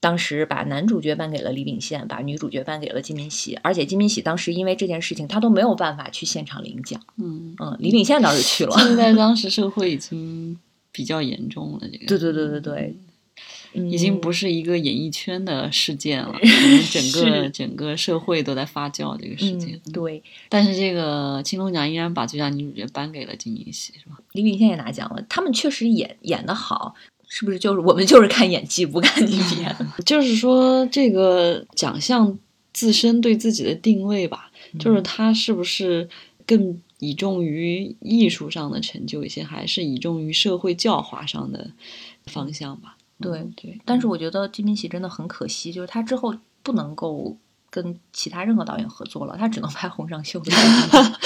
[0.00, 7.00] 当时把男主角颁给了李秉宪，把女主角颁给了金敏喜，而且金敏喜当时因为这件事情，他都没有办法去现场领奖。
[7.16, 8.76] 嗯嗯，李秉宪倒是去了。
[8.78, 10.58] 现在当时社会已经
[10.92, 12.06] 比较严重了，这个。
[12.06, 12.94] 对对对对对。
[13.74, 16.34] 已经不是一个演艺圈的事件了，
[16.90, 19.78] 整个整个社会都在发酵这个事件。
[19.92, 24.18] 对，但是这个青龙奖依然把最佳女主角颁给了金敏喜，是吧？
[24.32, 26.94] 李秉宪也拿奖了，他们确实演演的好，
[27.28, 27.58] 是不是？
[27.58, 29.56] 就是我们就是看演技，不看演技。
[30.04, 32.38] 就是说，这个奖项
[32.72, 36.08] 自身对自己的定位吧，就是它是不是
[36.46, 41.70] 更倚重于艺术上的成就一些，还是倚重于社会教化上的
[42.26, 42.96] 方向吧？
[43.20, 47.36] 对对，但是我觉得金敏喜真的很可惜，就是他之后不能够
[47.70, 50.52] 跟其他任何导演合作了，他只能拍洪尚秀的。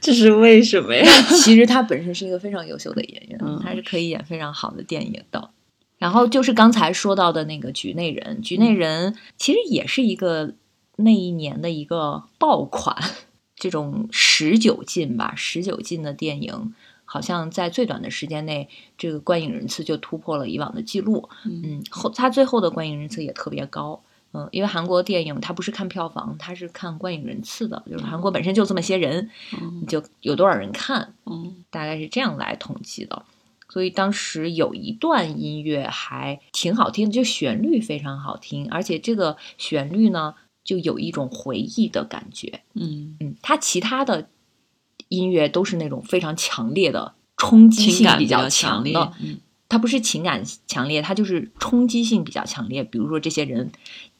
[0.00, 1.04] 这是为什么呀？
[1.42, 5.50] 其实他本身是一个非常优秀的演员，他是可以演非常好的电影的。
[5.98, 10.54] 然后就是刚才说到的那个《局内人》，《局内人》其实也是一个
[10.96, 12.96] 那一年的一个爆款，
[13.56, 16.72] 这种十九禁吧，十九禁的电影。
[17.10, 18.68] 好像在最短的时间内，
[18.98, 21.26] 这个观影人次就突破了以往的记录。
[21.46, 23.98] 嗯，后他最后的观影人次也特别高。
[24.34, 29.30] 嗯，因为韩国电影它不是看票房，它是看观影人次的，就是韩国本身就这么些人，
[29.88, 31.14] 就有多少人看。
[31.24, 33.24] 嗯，大概是这样来统计的。
[33.70, 42.60] 所以当时有一段音乐还挺好听，就旋律非常好听，而且这个旋律呢，就有一种回忆的感觉。
[42.74, 44.28] 嗯嗯，它其他的。
[45.08, 49.12] 音乐都是那种非常强烈的冲击性比较强的，
[49.68, 52.82] 它不是情感强烈，它就是冲击性比较强烈。
[52.82, 53.70] 比如说这些人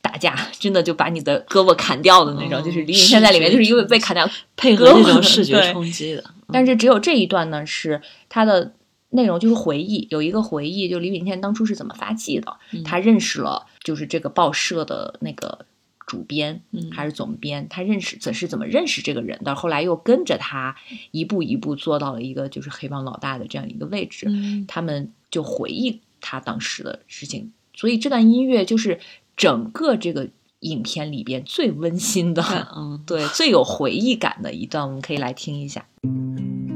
[0.01, 6.25] 打架， 真的就把你的胳膊砍掉的那种，就是李敏宪在里面就是因为被砍掉，配合那种视觉冲击的。
[6.53, 8.73] 但是只有这一段呢，是它的
[9.11, 15.67] 内容就是回忆，有一个回忆，就李敏宪当初是怎么发迹的，他认识了就是这个报社的那个。
[16.09, 19.55] 主编还是总编，他认识怎是怎么认识这个人的？
[19.55, 20.75] 后来又跟着他
[21.13, 24.27] 一步一步做到了一个就是黑帮老大的这样一个位置。
[24.67, 28.99] 他们就回忆他当时的事情，所以这段音乐就是
[29.37, 30.29] 整个这个
[30.61, 32.43] 影片里边最温馨的，
[32.75, 35.87] 嗯， 对，最有回忆感的一段，我们可以来听一下。
[36.03, 36.68] 听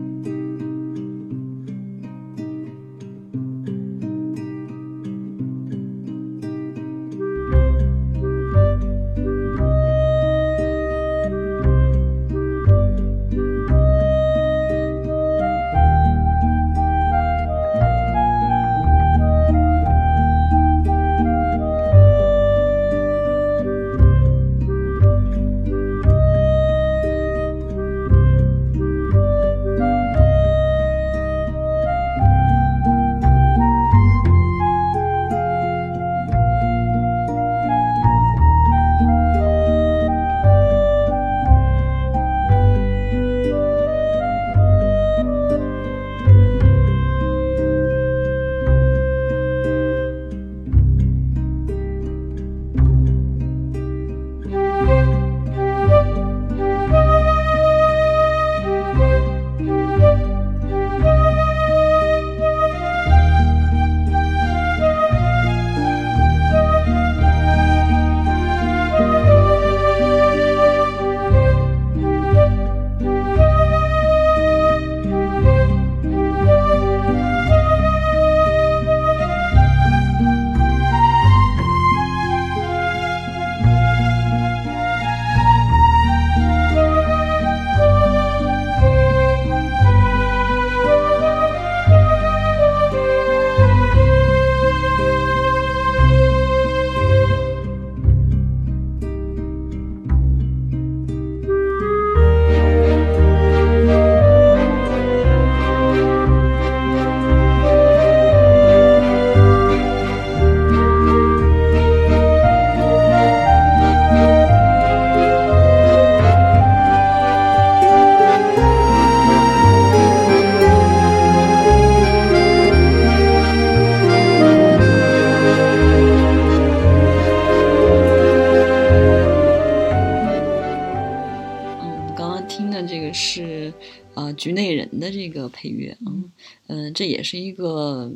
[135.63, 136.25] 配乐，嗯
[136.67, 138.11] 嗯，这也是一个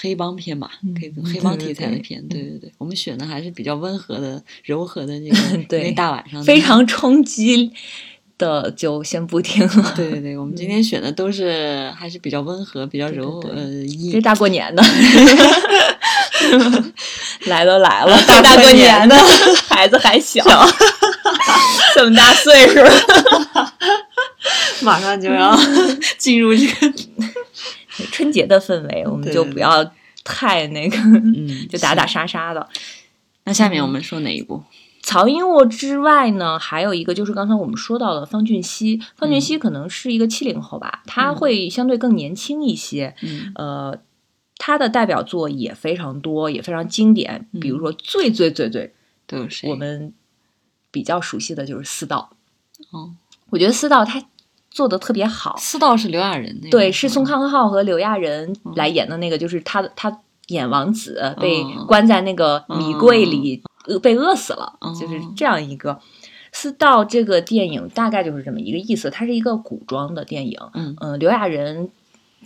[0.00, 5.36] 黑帮片吧，可以黑帮题材的片，对对对，我们选的还是比较温和的、柔和的那个，
[5.68, 7.70] 对，大晚上非常冲击。
[8.38, 9.92] 的就先不听了。
[9.94, 13.70] 对对对，我们今天选的都是还是比较温和、比较柔呃。
[14.10, 14.82] 这大过年的，
[17.46, 19.14] 来都来了，大过年的，
[19.68, 20.42] 孩子还小，
[21.94, 22.80] 这么大岁数，
[24.86, 25.56] 马上就要
[26.18, 26.92] 进入这个
[28.10, 29.92] 春节的氛围，我们就不要
[30.24, 32.68] 太那个，嗯，就打打杀杀的。
[33.44, 34.62] 那下面我们说哪一部？
[35.02, 39.00] 曹英沃之外呢，还有一个就是刚才我们说到的方俊熙。
[39.16, 43.12] 方俊熙可能是一个七零后吧，他会相对更年轻一些。
[43.20, 43.98] 嗯，呃，
[44.58, 47.48] 他的代表作也非常多，也非常经典。
[47.60, 48.94] 比如说最最最最，
[49.26, 50.12] 都是我们
[50.92, 52.30] 比较熟悉的就是《四道》。
[52.96, 53.10] 哦，
[53.50, 54.22] 我觉得《四道》他
[54.72, 55.54] 做的特别好。
[55.60, 63.62] 《四道》是刘亚仁那个，对，是宋康昊和刘亚仁来演的那个，就是他他演王子被关在那个米柜里。
[63.86, 65.92] 饿被饿死了，就是这样一个
[66.52, 69.10] 《四道》这个电影大概就是这么一个意思。
[69.10, 71.90] 它是一个古装的电影，嗯嗯，刘亚仁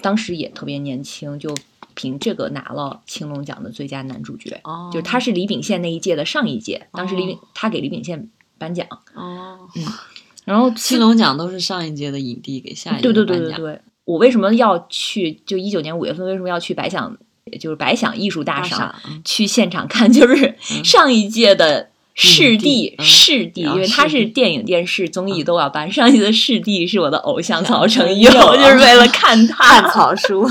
[0.01, 1.55] 当时也特别年轻，就
[1.93, 4.59] 凭这个拿了青龙奖的最佳男主角。
[4.65, 8.87] 哦，就他是李秉宪那一届的上一届，当时李他给李秉宪颁奖。
[9.15, 9.85] 哦，嗯，
[10.47, 15.39] 然后青龙奖都是上一届的影帝给下一届对对对对对，我为什么要去？
[15.45, 17.15] 就一九年五月份为什么要去白想？
[17.61, 18.93] 就是白想艺术大赏
[19.25, 25.91] 去现场看， 就是上一届的视帝视帝，因为他是电影、电视、综艺都要颁。
[25.93, 30.45] 上一届的视帝是我的偶像曹承佑，就是为了看 他看草书，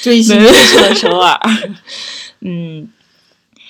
[0.00, 1.38] 追星去了首尔。
[2.40, 2.88] 嗯，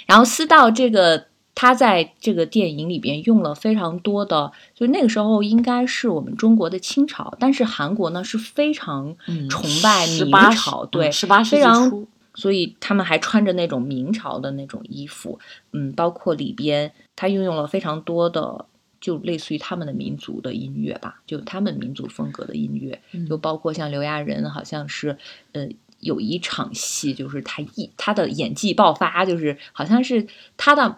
[0.07, 1.25] 然后思道这个，
[1.61, 9.17] 他在这个电影里边用了非常多的，就那个时候应该是我们中国的清朝，但是韩国呢是非常
[9.51, 12.07] 崇拜明朝，对，十八世纪初。
[12.37, 15.37] 所以他们还穿着那种明朝的那种衣服，
[15.73, 18.65] 嗯，包括里边他运用了非常多的，
[19.01, 25.19] 就类似于他们的民族的音乐吧，就他们民族风格的音乐，就包括像刘亚仁，好像是，
[25.51, 30.25] 呃，有一场戏就是他一他的演技爆发，就是好像是
[30.57, 30.97] 他的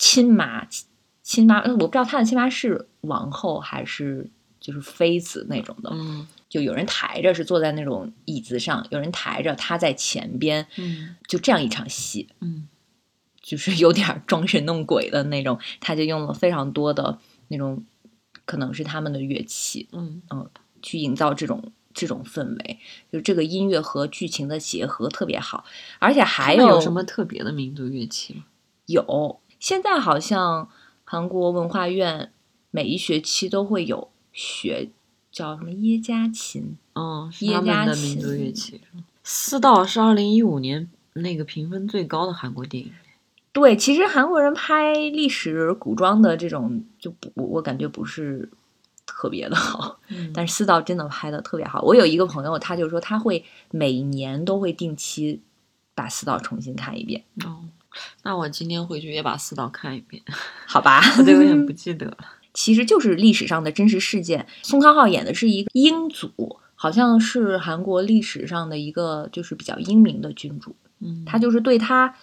[0.00, 0.66] 亲妈
[1.22, 6.26] 亲妈，我不知道他的亲妈是王后还是就是妃子那种的，嗯。
[6.48, 12.66] 就有人抬着，是坐在那种椅子上，有人抬着，他在前边，嗯，就这样一场戏，嗯，
[13.40, 17.84] 就是 有点装神弄鬼的那种，他就用了非常多的那种，
[18.46, 20.50] 可能是他们的乐器，嗯嗯，
[20.82, 22.78] 去营造这种这种氛围，
[23.12, 25.64] 就这个音乐和剧情的结合特别好，
[26.00, 28.46] 而且还有什么特别的民族乐器吗？
[28.86, 30.68] 有，现在好像
[31.04, 32.32] 韩国文化院
[32.72, 34.90] 每一学期都会有学。
[35.32, 36.76] 叫什么耶加琴？
[36.94, 38.80] 嗯，耶加的民族乐器。
[39.22, 42.92] 四道是二零一五年那个评分最高的韩国电影。
[43.52, 48.50] 对，其实韩国人拍历史古装的这种就不，我感觉不是
[49.06, 50.00] 特别的好。
[50.34, 51.80] 但是四道真的拍的特别好。
[51.82, 55.40] 我有一个朋友，他就说他会每年都会定期
[55.94, 57.22] 把四道重新看一遍。
[57.44, 57.62] 哦，
[58.22, 60.22] 那我今天回去也把四道看一遍。
[60.66, 62.16] 好吧，我都有点不记得了。
[62.52, 64.46] 其实就是历史上的真实事件。
[64.62, 70.74] 宋康昊演的是一个英祖，好像是韩国历史上的一个就是比较英明的君主。
[70.98, 72.14] 嗯，他就是对他，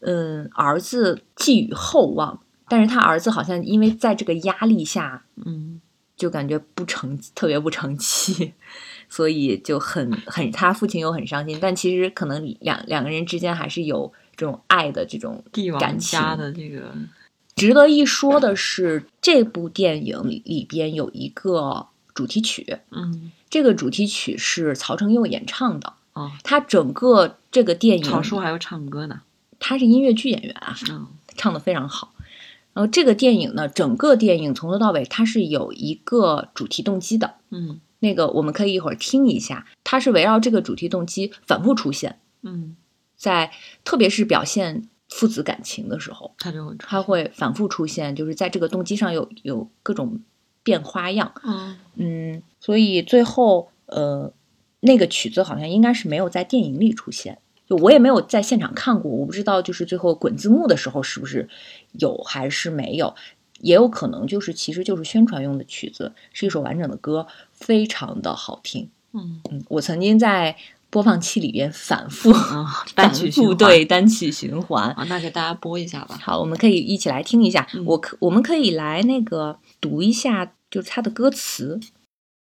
[0.00, 5.80] 嗯，儿子寄予厚望，但是他儿子好像因为在这个压力下，嗯，
[6.20, 8.52] 就感觉不成，特别不成器，
[9.08, 11.58] 所以就很很他父亲又很伤心。
[11.58, 15.42] 但其实可能两两个人之间还是有这种爱的这种
[15.80, 16.92] 感情的这个。
[17.56, 29.22] 值得一说的是，这部电影里边有一个主题曲，嗯，这个主题曲是曹承佑演唱的，哦，他整个这个电影，曹叔还要唱歌呢，
[29.58, 32.09] 他是音乐剧演员啊，嗯，唱的非常好。
[32.80, 42.74] 然后这个电影呢，整个电影从头到尾，它是有一个主题动机的，嗯，那个我们可以一会儿听一下，它是围绕这个主题动机反复出现，嗯，
[43.16, 43.52] 在
[43.84, 44.88] 特别是表现。
[45.12, 50.20] 父子感情的时候，它就会它会反复出现，就是在这个动机上有有各种
[50.62, 51.32] 变花样。
[51.42, 54.32] 嗯嗯，所以最后呃，
[54.78, 57.38] 那个曲子好像应该是没有在电影里出现，
[57.70, 61.48] 就我也没有在现场看过，我不知道就是最后滚字幕的时候是不是
[61.92, 63.14] 有还是没有，
[63.60, 68.90] 也有可能就是其实就是宣传用的曲子，是一首完整的歌，非常的好听。
[69.12, 70.56] 嗯嗯，我曾经在。
[70.92, 72.66] 播放器里边反复啊，
[72.96, 76.18] 单曲循环对单曲循环啊，那给大家播一下吧。
[76.20, 77.64] 好，我们可以一起来听一下。
[77.86, 81.78] 我可我们可以来那个读一下，就是它的歌词。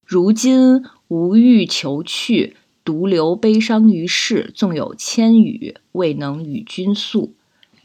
[0.06, 2.56] 如今无欲求去，
[2.90, 4.52] 独留悲伤于世。
[4.56, 7.36] 纵有千语，未能与君诉。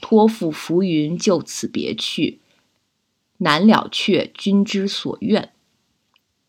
[0.00, 2.40] 托付浮云，就此别去，
[3.36, 5.52] 难了却君之所愿。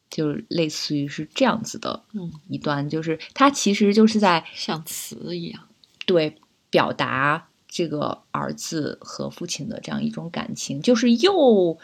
[0.10, 5.68] 就是类似于是这样子的，嗯，一段，就是他其实就是在像词一样，
[6.06, 6.38] 对，
[6.70, 11.78] 表达这个儿子和父亲的这样一种感情，就是又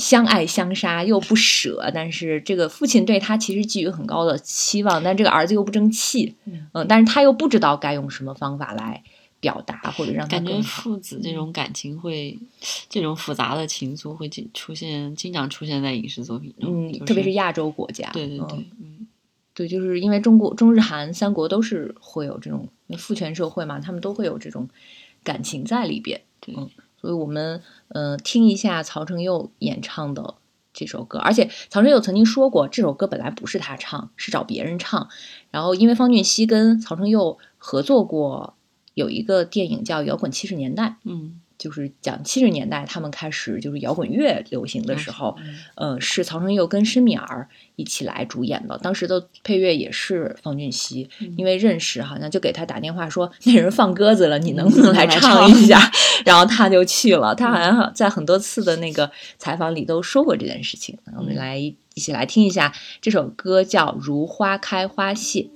[0.00, 6.34] 相爱相杀又不舍，但是这个父亲对他其实寄予很高的期望，但这个儿子又不争气，
[6.72, 9.04] 嗯，但是他又不知道该用什么方法来。
[9.42, 12.38] 表达或者让感觉父子这种感情会，
[12.90, 19.08] 这种复杂的情愫会出现，经常出现在影视作品中，嗯，特别是亚洲国家，对对对，嗯，
[19.54, 24.68] 对，就是因为中国中日韩三国都是会有这种父权社会嘛，他们都会有这种
[25.24, 26.54] 感情在里边，对，
[27.00, 30.34] 所以我们嗯听一下曹承佑演唱的
[30.72, 35.08] 这首歌，而且曹承佑曾经说过，这首歌本来不是他唱，是找别人唱，
[35.50, 38.54] 然后因为方俊熙跟曹承佑合作过。
[38.94, 45.36] 有一个电影叫《摇滚七十年代》，嗯，就是讲七十年代他们开始就是摇滚乐流行的时候，
[45.74, 47.46] 呃，是曹承佑跟申敏儿
[47.76, 48.78] 一起来主演的。
[48.78, 51.06] 当时的配乐也是方俊熙，
[51.36, 55.78] 因为认识，好像就给他打电话说那人放鸽子了，你能不能来唱一下？
[56.24, 57.34] 然后他就去了。
[57.34, 60.96] 他好像在很多次的那个采访里都说过这件事情。
[61.18, 65.46] 我们来一起来听一下这首歌，叫《如花开花谢》。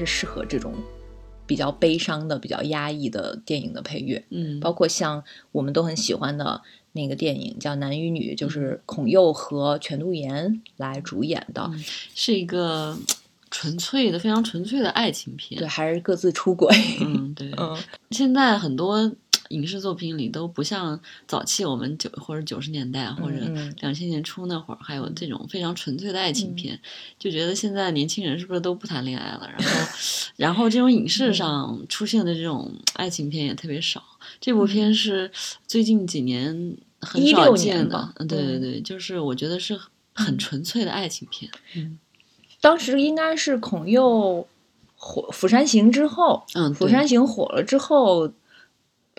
[0.00, 0.74] 是适合这种
[1.46, 5.22] 比较悲伤的、比较压抑的电影的配乐，嗯，包括像
[5.52, 6.60] 我们都很喜欢的
[6.92, 11.70] 那个电影叫《男与女》，就是孔佑和全度妍来主演的，
[12.14, 12.96] 是一个
[13.50, 16.68] 纯粹的、非常纯粹的爱情片，对，还是各自出轨，
[17.00, 17.76] 嗯，对， 嗯，
[18.10, 19.12] 现在很多。
[19.50, 23.36] 影视作品里都不像早期我们九或者九十年代或者
[23.80, 26.80] 两千年初那会儿还有这种非常纯粹的爱情片，
[27.18, 29.50] 就觉得现在年轻人是不是都不谈恋爱了？
[29.50, 29.92] 然后，
[30.36, 34.02] 然后这种影视上出现的这种爱情片也特别少。
[34.40, 35.30] 这部片是
[35.66, 39.78] 最近几年很少见的，嗯，对对对，就是我觉得是
[40.14, 41.50] 很纯粹的爱情片。
[41.74, 41.98] 嗯，
[42.60, 44.46] 当时应该是孔佑
[44.94, 48.32] 火《釜山行》之后，嗯，《釜山行》火了之后。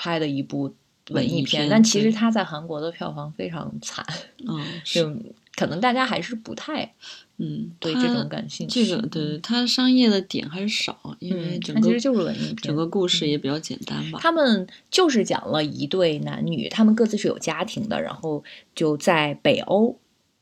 [0.02, 0.74] 拍的一部
[1.12, 4.04] 文艺片，但其实他在韩国的票房非常惨，
[4.50, 5.16] 嗯，就
[5.56, 6.92] 可能大家还是不太，
[7.38, 8.84] 嗯，对这种感兴趣。
[8.84, 14.18] 这个对他商业的点还是少，因为整个其实就是文艺片，整个故事也比较简单吧。
[14.20, 18.44] 他们就是讲了一对男女，他们各自是有家庭的，然后
[18.74, 19.96] 就在北欧，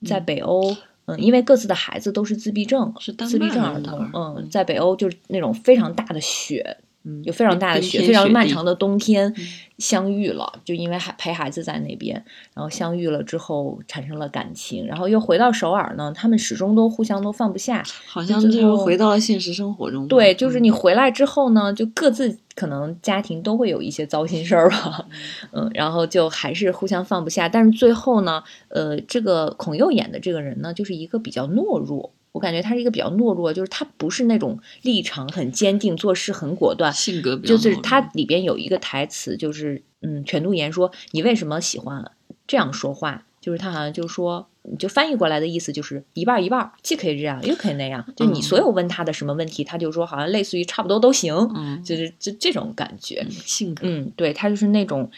[0.06, 0.74] 在北欧，
[1.08, 6.78] 嗯，因为各自的孩子都是自闭症，是自闭症儿童，嗯，在北欧就是那种非常大的雪。
[7.06, 9.34] 嗯，有非常大的雪，非常漫长的冬天，
[9.78, 12.14] 相遇了，就因为孩陪孩子在那边，
[12.54, 20.06] 然后相遇了之后产生了感情，然后又回到首尔呢，他们始终都互相都放不下，好像就是回到了现实生活中。
[20.10, 25.06] 对，就是你回来之后呢，就各自可能家庭都会有一些糟心事儿吧，
[25.54, 32.12] 嗯，然后就还是互相放不下，但是最后呢，呃，这个孔佑演的这个人呢，就是一个比较懦弱。
[32.32, 42.12] 我感觉他是一个比较懦弱，就是他不是那种立场很坚定、做事很果断，性格比较就是他里边有一个台词，就是嗯，全度妍说：“你为什么喜欢
[42.46, 48.06] 这样说话？”就是他好像就说，就翻译过来的意思就是一半一半，既可以这样，又可以那样。
[48.16, 53.88] 就你所有问他的什么问题，他就说好像类似于差不多都行，嗯就是这这种感觉性格。
[53.88, 55.10] 嗯，对他就是那种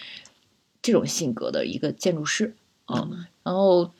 [0.82, 2.56] 这种性格的一个建筑师
[2.88, 3.92] 嗯，然后。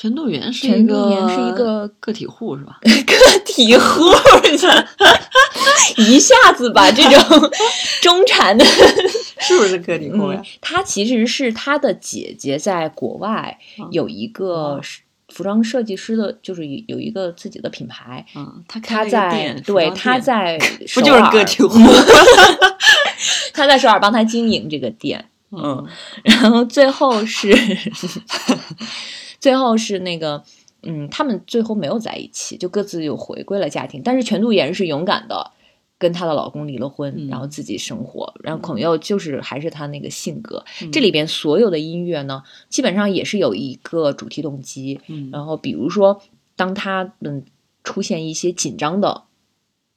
[0.00, 2.78] 全度妍是一个是一个个体户是吧？
[2.86, 4.04] 个体户，
[5.98, 7.50] 一下子把这种
[8.00, 8.64] 中产的，
[9.40, 10.40] 是不是个体户呀？
[10.60, 13.58] 他其实是他的姐姐在国外
[13.90, 14.80] 有一个
[15.30, 18.24] 服装设计师的，就是有一个自己的品牌。
[18.36, 20.56] 嗯，他他在对他在
[20.94, 21.76] 不就是个体户？
[23.52, 25.28] 他在首尔帮他经营这个店。
[25.50, 25.84] 嗯，
[26.22, 27.52] 然后最后是。
[29.40, 30.42] 最后是那个，
[30.82, 34.02] 嗯，他们最后没有在一起，就各自又回归了家庭。
[34.04, 35.52] 但是全度妍是勇敢的，
[35.98, 38.34] 跟她的老公离了婚，然后自己生活。
[38.42, 40.64] 然后孔佑就是还是他那个性格。
[40.92, 45.00] 这里边所有的音乐呢，基本上也是有一个主题动机。
[45.06, 46.20] 嗯然后比如说，
[46.56, 47.44] 当他们
[47.84, 49.24] 出现一些紧张的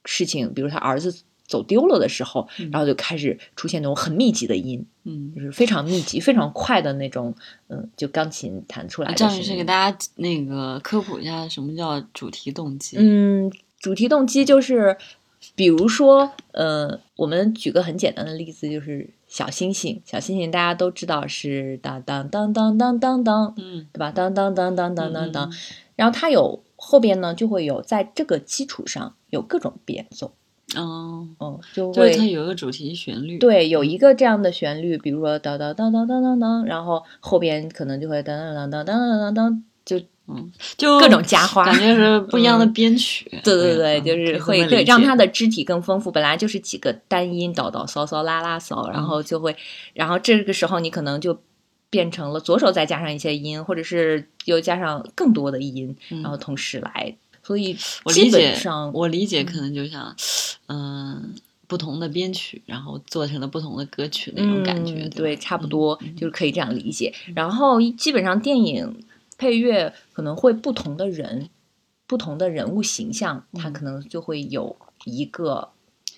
[0.04, 1.22] 事情，比如他儿子。
[1.52, 7.34] 走丢了的时候，然后就开始出现那种很密集的音，嗯，就是非常密集、非常快的那种，
[7.68, 9.12] 嗯，就钢琴弹出来。
[9.12, 12.96] 张女士给大家那个科普一下，什么叫主题动机？
[12.98, 14.96] 嗯，主题动机就是，
[15.54, 20.00] 比如说，呃，我们举个很简单的例子，就是小星星。
[20.06, 24.10] 小星星大家都知道是当当当当当当当，嗯，对吧？
[24.10, 25.52] 当当当当当当当，
[25.96, 30.32] 然后它有后边呢，就会有在这个基础上有各种变奏。
[30.76, 39.98] 哦哦，就会它有一个主题旋律，对，有一个这样的旋律，比如说当当当当当当当，然后后边可能就会当当当当当当当当，就
[40.28, 43.28] 嗯，就各种加花，感觉是不一样的编曲。
[43.42, 46.10] 对对对，就是会对让它的肢体更丰富。
[46.10, 49.54] 本来就是几个单音叨叨嗦嗦拉拉嗦，然后就会，
[49.94, 51.38] 然后这个时候你可能就
[51.90, 57.16] 变成了左手再加上一些音，或者是又加上更多的音，然后同时来。
[57.52, 58.54] 所以，我理解，
[58.94, 60.16] 我理解可能就像，
[60.68, 61.34] 嗯，
[61.66, 67.12] 不同的编曲，然后做成了不同的歌曲那种感觉，对，差不多就是可以这样理解。
[67.34, 69.04] 然后，基本上电影
[69.36, 71.50] 配乐可能会不同的人，
[72.06, 74.74] 不同的人物形象，他可能就会有
[75.04, 75.68] 一个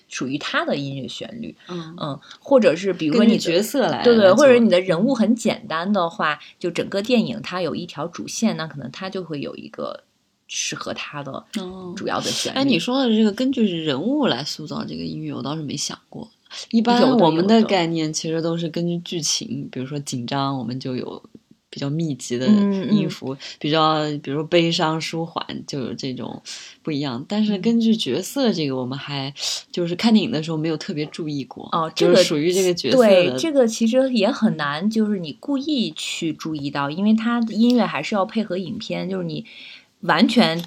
[0.07, 10.04] 属于他的音乐旋律，嗯嗯，或者是比如说你角色来，对对，或者你的人物很简单的话，就整个电影它有一条主线，那可能它就会有一个。
[10.47, 11.43] 适合他的
[11.95, 12.57] 主要的旋律。
[12.57, 16.29] 哎，你说的这个根据人物来塑造这个音乐，我倒是没想过。
[16.69, 21.21] 一般我们的概念其实都是根据剧情，比如说紧张，我们就有
[21.69, 26.41] 比较密集的音符；比较，比如悲伤舒缓，就有这种
[26.81, 27.25] 不一样。
[27.27, 29.33] 但是根据角色，这个我们还
[29.71, 31.67] 就是看电影的时候没有特别注意过。
[31.73, 32.97] 哦，这个属于这个角色。
[32.97, 39.43] 对，这个其实也很难，就是你故意去注意到，因为它的音乐还是要配合影片，就是你。
[40.05, 40.63] 完全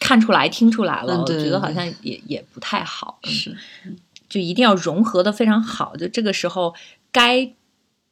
[0.00, 3.18] 看出来、听出来了，我觉得好像也也不太好。
[3.24, 3.56] 是，
[4.28, 5.96] 就一定要融合的非常好。
[5.96, 6.74] 就这个时候，
[7.12, 7.52] 该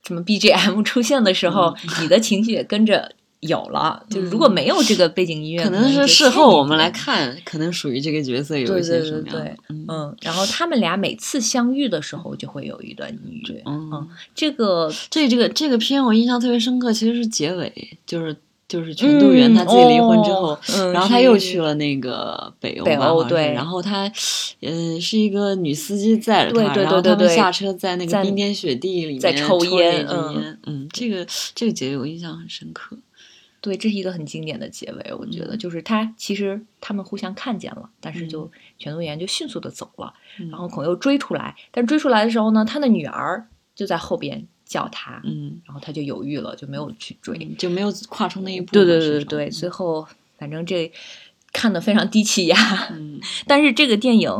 [0.07, 4.07] 什么 BGM 出现的时候，你的情绪也跟着有了。
[4.09, 9.57] 就如果没有这个背景音乐，可能是事后我们来看，可能属于这个角色有一些什么样。
[9.89, 13.63] 嗯，然后他们俩每次相遇的时候，就会有一段音乐。
[13.67, 18.37] 嗯，这个这这个这个片我印象特别深刻，其实是结尾，就是。
[18.71, 20.57] 就是全度妍她自己离婚之后，
[20.93, 24.09] 然后他又去了那个北欧，北欧对，然后他，
[24.61, 30.57] 嗯，是一个女司机载着他，然后他们下车在那个冰天雪地里面抽烟，嗯。
[30.67, 32.97] 嗯，这个这个结尾我印象很深刻，
[33.61, 38.49] 对，这是一个很经典的结尾，我觉得就是他其实他们互相看见了，但是就
[38.79, 40.15] 全度妍就迅速的走了，
[40.49, 44.47] 然后孔佑追出来，但追出来的时候呢，他的女儿就在后边。
[44.71, 48.73] 叫他，嗯，然后他就犹豫了，就没有去追，就没有跨出那一步。
[48.73, 50.07] 对对对对，最后
[50.39, 50.91] 反正这
[51.53, 52.57] 看的非常低气压。
[52.93, 54.31] 嗯，但是这个电影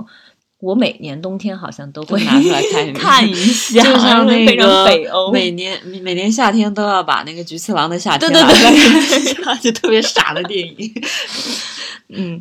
[0.61, 10.93] 我每年冬天好像都会拿出来看 看一下， 就像那个北欧，每年每年夏天都要把那个《菊次郎的夏天》对对对，就特别傻的电影。
[12.11, 12.41] 嗯，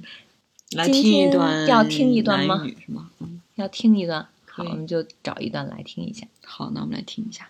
[0.76, 2.64] 来听一段，要听一段吗？
[2.64, 3.10] 是吗？
[3.20, 4.28] 嗯，要听一段。
[4.46, 6.28] 好，我们就找一段来听一下。
[6.46, 7.48] 好，那我们来听一下。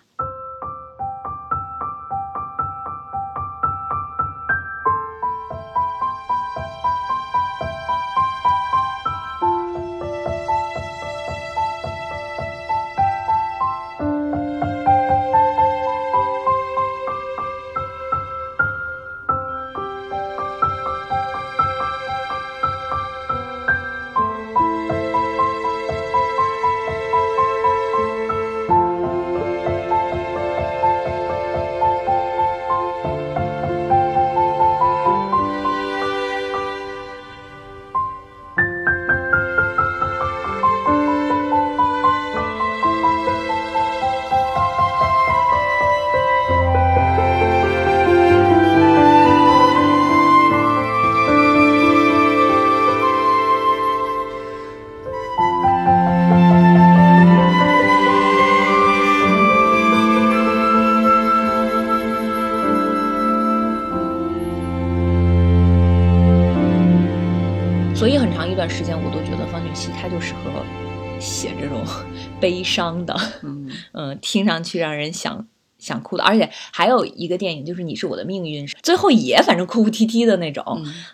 [72.70, 73.14] 伤的，
[73.92, 75.46] 嗯，听上去让人想
[75.78, 76.22] 想哭的。
[76.22, 80.64] 而且还有一个电影就是《你是我的命运》，最后也反正哭哭啼啼的那种。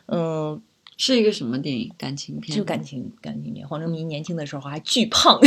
[0.06, 0.60] 嗯，
[0.98, 1.90] 是一个什么电影？
[1.96, 2.56] 感情片？
[2.56, 3.66] 就感情感情片。
[3.66, 5.40] 黄正明年轻的时候还巨胖。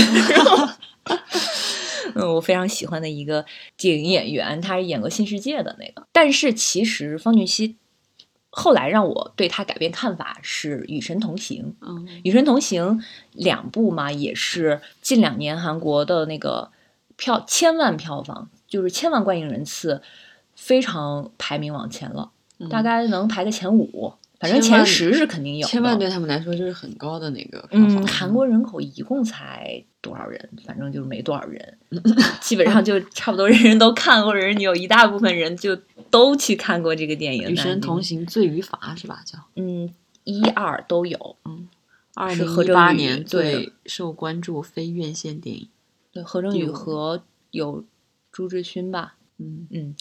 [2.15, 3.45] 嗯，我非常喜欢的一个
[3.77, 6.07] 电影演员，他是演过《新世界》的那个。
[6.11, 7.75] 但是其实方俊熙。
[8.59, 11.75] 后来让我对他改变看法是《与神同行》。
[11.87, 12.99] 嗯，《与神同行》
[13.31, 16.69] 两部嘛，也是近两年韩国的那个
[17.15, 20.01] 票千万票房，就是千万观影人次，
[20.55, 22.31] 非常排名往前了，
[22.69, 24.13] 大概能排在前五。
[24.39, 27.67] 反正前十是肯定有，千万对他们来说就是很高的那个。
[27.71, 30.49] 嗯，韩国人口一共才多少人？
[30.65, 31.77] 反正就是没多少人，
[32.39, 35.75] 基本上就差不多人人都看过，人有一大部分人就
[36.09, 37.51] 都去看过这个电影。
[37.51, 39.21] 与神同行，罪与罚是吧？
[39.25, 41.35] 叫嗯，一二都有。
[41.43, 41.67] 嗯，
[42.13, 45.67] 二零一八年最受关注非院线电影。
[46.13, 47.21] 对，何正宇和
[47.51, 47.83] 有
[48.31, 49.15] 朱志勋吧？
[49.37, 49.95] 嗯嗯，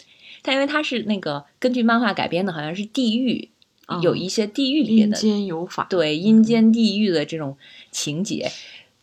[0.45, 3.51] 他因为他是那个根据漫画改编的，好像是地狱。
[4.03, 7.57] 有一些地狱里面的阴间有法，对阴间地狱的这种
[7.91, 8.51] 情节，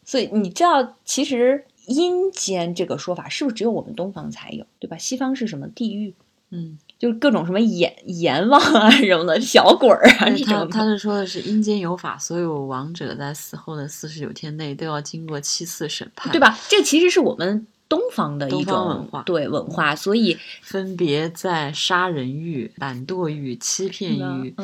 [0.04, 4.98] 所以你知道，其实阴间这个说法是不是只有我们东方才有，对吧？
[4.98, 6.14] 西方是什么地狱？
[6.52, 10.70] 嗯，就是各种什么阎阎王啊什么的小鬼儿啊这种。
[10.70, 16.58] 他是说的是阴间有法，所有亡者在死后的四十九天内都要经过七次审判，对吧？
[16.70, 17.66] 这其实是我们。
[17.88, 24.56] 东方的一种文化，对文化，所以 分别在杀人欲、懒惰欲、欺骗欲、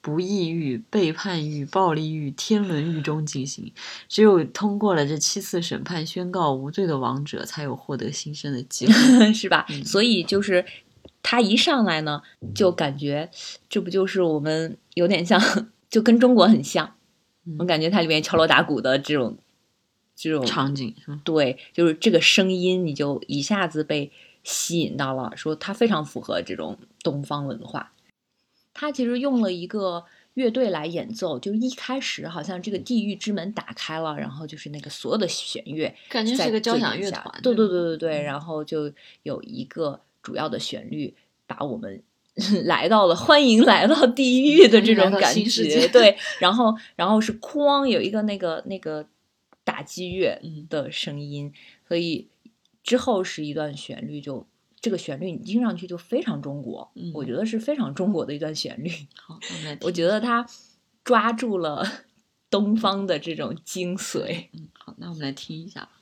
[0.00, 3.72] 不义欲、背叛欲、暴力欲、天伦欲中进行。
[4.08, 9.66] 只有通过了这七次审判，宣告无罪的王者，才有获得新生的机会， 是吧？
[9.84, 10.64] 所以就是
[11.22, 12.22] 他一上来呢，
[12.54, 13.30] 就感觉
[13.68, 15.40] 这不就是我们有点像，
[15.90, 16.94] 就跟中国很像。
[17.58, 19.36] 我感觉它里面敲锣打鼓的这种。
[20.20, 20.92] 这种场景，
[21.22, 24.10] 对，就是这个声音，你就一下子被
[24.42, 25.32] 吸引到了。
[25.36, 27.92] 说它非常符合这种东方文化。
[28.74, 30.04] 他其实用了一个
[30.34, 37.40] 乐队来演奏，就一开始好像这个地狱之门打开了，然后就是那个所有的弦乐，感觉是个交响乐团。
[37.40, 38.92] 对对对对对，然后就
[39.22, 41.14] 有一个主要的旋律，
[41.46, 42.02] 把我们
[42.66, 45.86] 来到了欢迎来到地狱的这种感觉。
[45.86, 49.06] 对， 然后然后是哐有一个那个那个。
[49.68, 50.40] 打击乐
[50.70, 51.52] 的声音，
[51.86, 52.26] 所以
[52.82, 54.46] 之后是一段旋律，就
[54.80, 58.90] 这个旋律你听上去就非常中国，我觉得是非常中国的一段旋律。
[59.14, 59.38] 好，
[59.82, 60.48] 我觉得他
[61.04, 61.84] 抓住了
[62.48, 64.46] 东方的这种精髓。
[64.54, 65.86] 嗯，好，那我们来听一下。
[65.86, 65.97] 最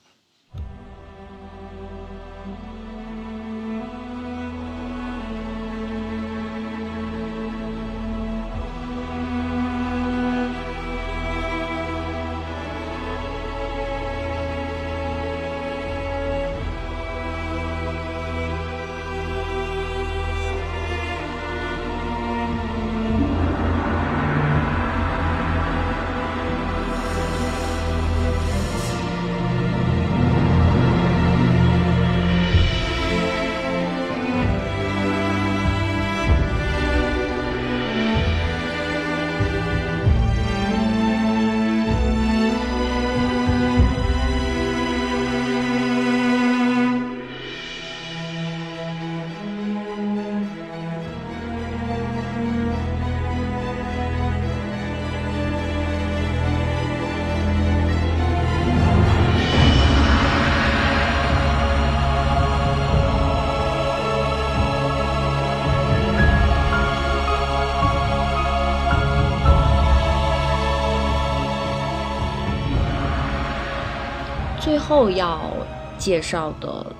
[74.87, 75.51] 后要
[75.97, 76.95] 介绍的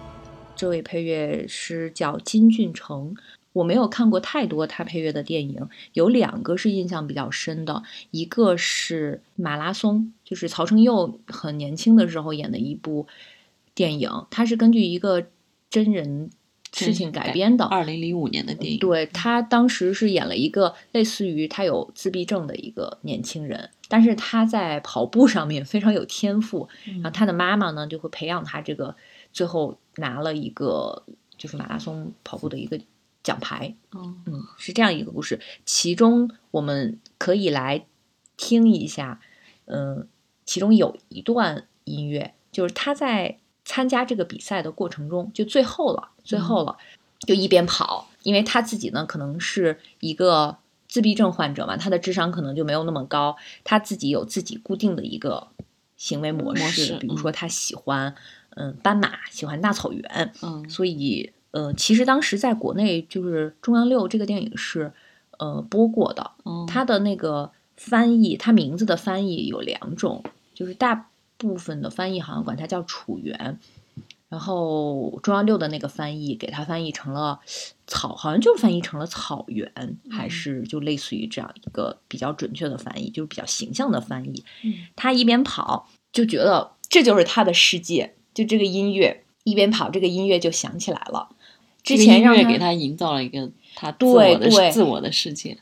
[0.57, 3.15] 这位配乐师叫金俊成。
[3.53, 7.81] 我没有看过太多他配乐的电影，有两个是印象比较深的，
[8.11, 13.07] 一个是《马拉松》，就是曹承佑很年轻的时候演的一部
[13.73, 15.25] 电影，它是根据一个
[15.69, 16.29] 真人
[16.73, 18.79] 事情改编的，二零零五年的电影。
[18.79, 28.95] 对他当时是演了一个类似于他有自闭症的一个年轻人，但是他在跑步上面非常有天赋，然后他的妈妈呢就会培养他，这个
[29.31, 31.03] 最后拿了一个
[31.37, 32.79] 就是马拉松跑步的一个。
[33.23, 35.37] 奖牌，嗯嗯，是这样一个故事。
[35.65, 37.85] 其中我们可以来
[38.37, 39.19] 听一下，
[39.65, 40.07] 嗯，
[40.45, 46.77] 其中有一段音乐，就是他在参加这个比赛的过程中，就最后了，最后了，
[47.19, 50.57] 就一边跑，因为他自己呢可能是一个
[50.87, 55.47] 自闭症患者嘛，他的智商可能就没有那么高，他自己有自己固定的一个
[55.95, 58.13] 行为模式，比如说他喜欢
[58.49, 61.31] 嗯斑马，喜欢大草原，嗯，所以。
[61.51, 64.91] 呃，其实当时在国内就是中央六这个电影是，
[65.39, 66.31] 呃播过的。
[66.67, 70.23] 它的那个翻译，它名字的翻译有两种，
[70.53, 73.57] 就是大部分的翻译好像管它叫楚原，
[74.29, 77.39] 然后中央六的那个翻译给它翻译成了
[77.85, 79.71] 草，好像就是翻译成了草原，
[80.11, 84.43] 还是就类似于这样一个比较准确的翻译，就是比较形象的翻译。
[84.95, 91.29] 他一边跑就觉得这就是他的世界，就这个音乐一边跑，这个音乐就响起来了。
[91.81, 95.57] 之前让给他营造了一个他自我的自我的世界，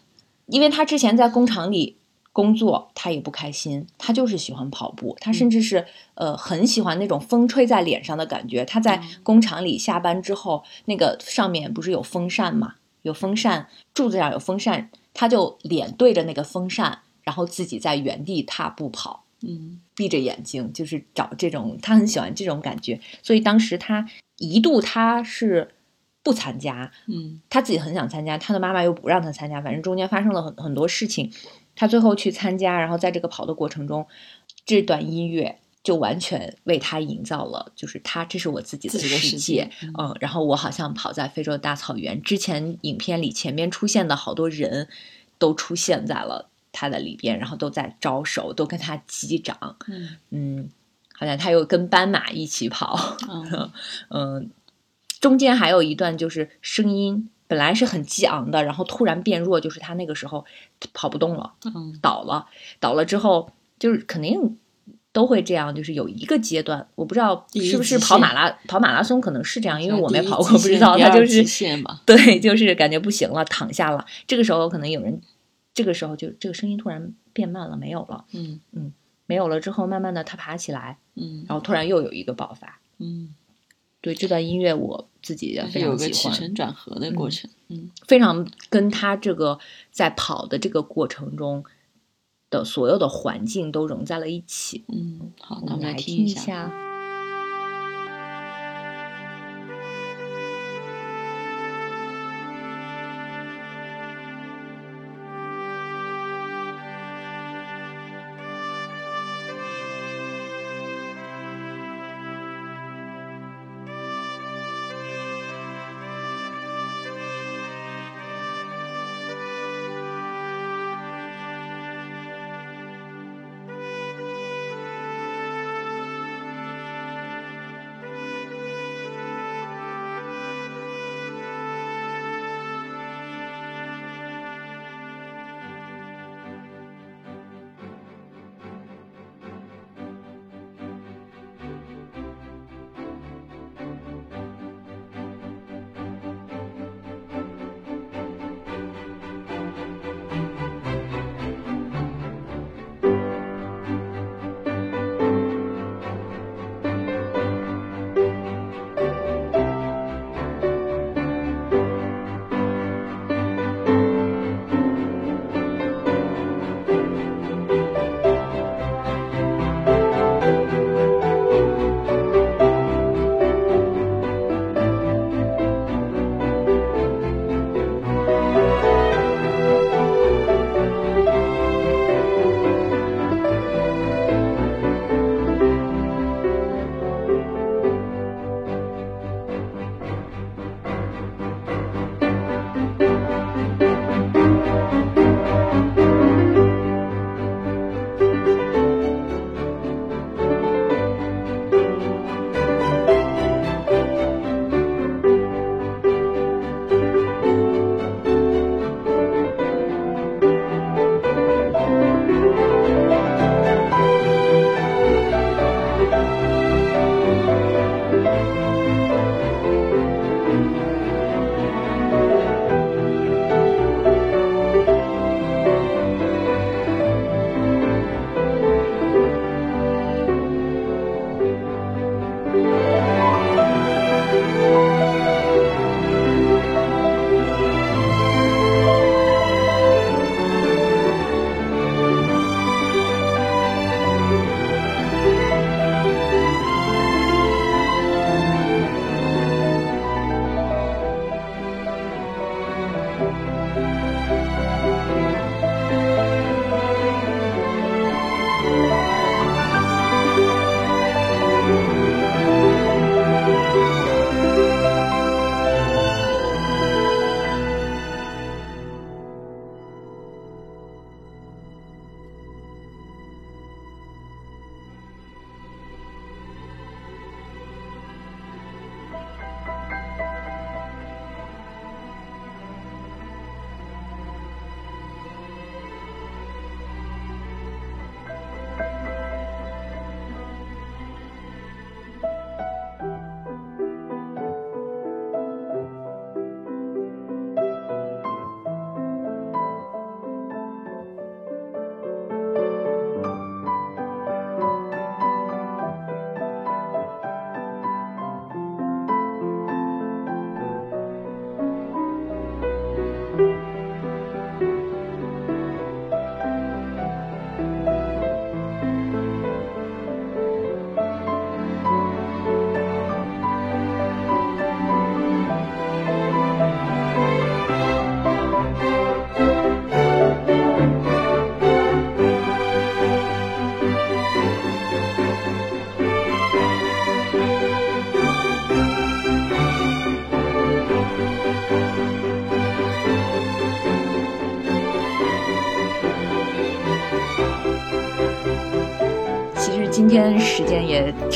[0.47, 1.97] 因为他之前在工厂里
[2.35, 8.65] 工作，他也不开心，他就是喜欢跑步，他甚至是呃很喜欢那种风吹在脸上的感觉。
[8.65, 24.05] 他在工厂里下班之后，那个上面不是有风扇嘛，有风扇柱子上有风扇，他就脸对着那个风扇，然后自己在原地踏步跑，嗯，闭着眼睛就是找这种，他很喜欢这种感觉，所以当时他
[24.39, 25.71] 一度他是。
[26.25, 31.31] 不参加，嗯，他自己很想参加，他的妈妈又不让他参加，反正中间发生了很很多事情，
[31.75, 34.07] 他最后去参加，然后在这个跑的过程中，
[34.65, 44.87] 这段音乐就完全为他营造了，就是他这是我自己的世界，嗯，然后我好像跑在非洲大草原，之前影片里前面出现的好多人
[45.37, 50.69] 都出现在了他的里边，然后都在招手，都跟他击掌，嗯嗯，
[51.13, 53.17] 好像他又跟斑马一起跑，
[54.09, 54.49] 嗯。
[55.21, 60.43] 中间还有一段，就是声音本来是很激昂的，然后突然变弱，就是他那个时候
[60.93, 61.53] 跑不动了，
[62.01, 62.47] 倒了，
[62.79, 64.57] 倒了之后，就是肯定
[65.11, 71.43] 都会这样，就是有一个阶段，我不知道是不是跑马拉跑马拉松可能是这样，因为我没跑过，不知道他就是
[72.05, 74.05] 对，就是感觉不行了，躺下了。
[74.25, 75.21] 这个时候可能有人，
[75.73, 78.91] 这个时候就这个声音突然变慢了，没有了，嗯嗯，
[79.27, 83.35] 没有了之后，慢慢的他爬起来，嗯，然后突然又有一个爆发，嗯。
[84.05, 86.13] 对这段音乐，我自己也非常喜欢。
[86.13, 89.57] 起承转合的过程，嗯，非常跟他这个
[89.89, 91.63] 在跑的这个过程中
[92.51, 94.83] 的所有的环境都融在了一起。
[94.89, 96.84] 嗯，好，那我们来听一下。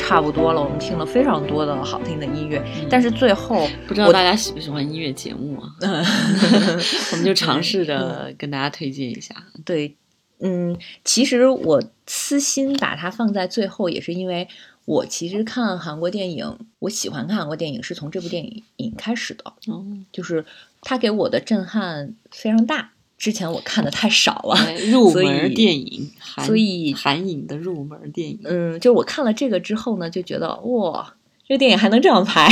[0.10, 5.70] 差不多了，我们听了非常多的好听的音乐，但是最后不知道大家喜不喜欢音乐节目啊？
[7.12, 9.36] 我们就尝试着跟大家推荐一下。
[9.64, 9.96] 对，
[10.40, 14.48] 嗯，其实我私心把它放在最后，也是因为
[14.86, 18.44] 我其实看韩国电影，我喜欢看韩国电影是从这部电
[18.78, 19.44] 影开始的。
[19.68, 20.44] 哦，就是
[20.82, 22.94] 它给我的震撼非常大。
[23.20, 24.58] 之前我看的太少了，
[24.90, 26.10] 入 门电影，
[26.46, 31.16] 所以韩影的入门电影，嗯，就我看了这个之后呢，就觉得哇，
[31.46, 32.50] 这个电影还能这样拍，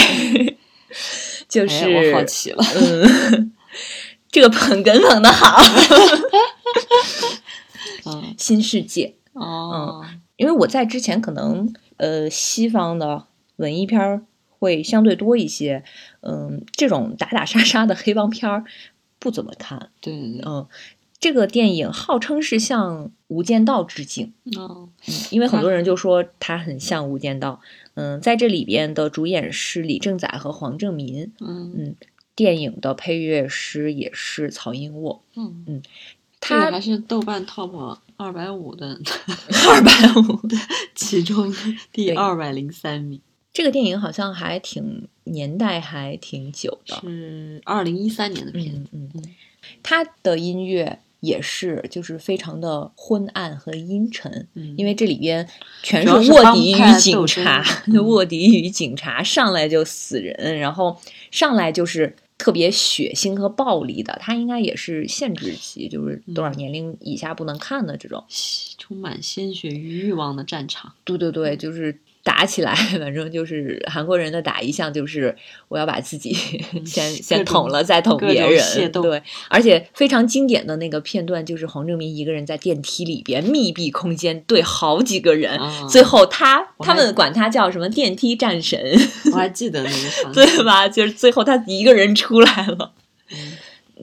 [1.47, 3.53] 就是我好奇了，嗯，
[4.29, 5.57] 这个捧哏捧的好，
[8.05, 14.21] 嗯，新世界，哦，嗯，因为我在之前可能呃西方的文艺片
[14.59, 15.85] 会相对多一些，
[16.19, 18.65] 嗯，这种打打杀杀的黑帮片儿。
[19.27, 20.65] 不怎么看，对对对，嗯，
[21.19, 24.87] 这个电影号称是向《无间道》致敬，嗯，
[25.31, 27.59] 因为很多人就说它很像《无间道》，
[27.95, 31.73] 嗯，在这里边的主演是李正宰和黄正民，嗯。
[31.75, 31.95] 嗯，
[32.33, 35.65] 电影的配乐师也是曹英沃，嗯。
[35.67, 35.81] 嗯，
[36.39, 38.97] 他还是豆瓣 top 二百五的
[39.67, 40.55] 二百五 的
[40.95, 41.53] 其中
[41.91, 43.19] 第二百零三名。
[43.57, 48.71] 这个电影好像还挺年代还挺久的，是二零一三年的片。
[48.71, 49.11] 子嗯，
[49.81, 54.47] 他的音乐也是就是非常的昏暗和阴沉，
[54.77, 55.49] 因为这里边
[55.81, 57.65] 全是卧底与警察，
[58.05, 60.95] 卧底与警察上来就死人，然后
[61.31, 64.15] 上来就是特别血腥和暴力的。
[64.21, 68.23] 他应该也是限制级，就是多少年龄以下不能看的这种，
[68.77, 70.93] 充满鲜血与欲望的战场。
[71.03, 71.99] 对对对，就是。
[72.27, 75.33] 打起来， 反正就是韩国人的打一向就是
[75.69, 76.33] 我要把自己
[76.85, 78.91] 先先捅了，再捅别人。
[78.91, 85.57] 对，而且非常经典的那个片段就是黄正民一个人在电梯里边密闭空间对好几个人，
[85.89, 88.77] 最后他他们管他叫什么电梯战神，
[89.31, 90.89] 我还记得那个 对吧？
[90.89, 92.91] 就是最后他一个人出来了。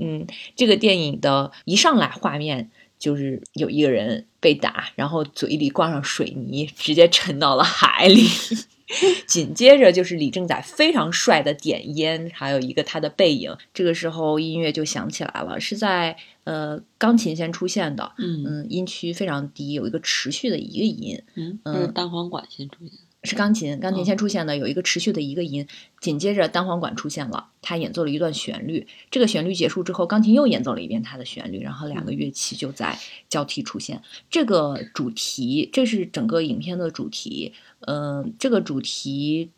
[0.00, 2.70] 嗯，这个电影的一上来画面。
[3.04, 8.26] 就是有一个人被打，然后嘴里挂上水泥，直接沉到了海里。
[9.26, 13.54] 紧接着就是李正宰非常帅的点烟，还有一个他的背影。
[13.74, 22.92] 这个时候音乐就响起来了，是在呃钢琴先出现的，嗯嗯，音区非常低，有一个持续的一个音，嗯，是单簧管先出现。
[23.24, 25.66] 是钢琴，钢琴先出现的，有一个持续的一个音，
[25.98, 28.86] 紧接着单簧管出现了，他演奏了一段旋律。
[29.10, 32.98] 这个旋律结束之后，钢琴又演奏了一遍他的旋律，然后两个乐器就在
[33.30, 34.02] 交替出现。
[34.30, 37.54] 这个主题，这是整个影片的主题。
[37.80, 39.50] 嗯，这个主题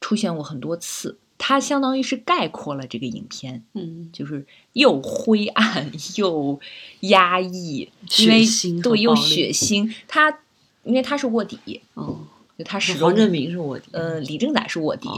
[0.00, 3.62] 出现过很多次，它相当于是概括了这个影片。
[3.74, 6.58] 嗯，就是又灰暗又
[7.00, 8.44] 压抑，因为
[8.82, 9.94] 对又血腥。
[10.08, 10.40] 他
[10.82, 11.82] 因为他是卧底。
[11.94, 12.26] 哦。
[12.64, 15.08] 他是黄正明是卧底，呃，李正宰是卧底，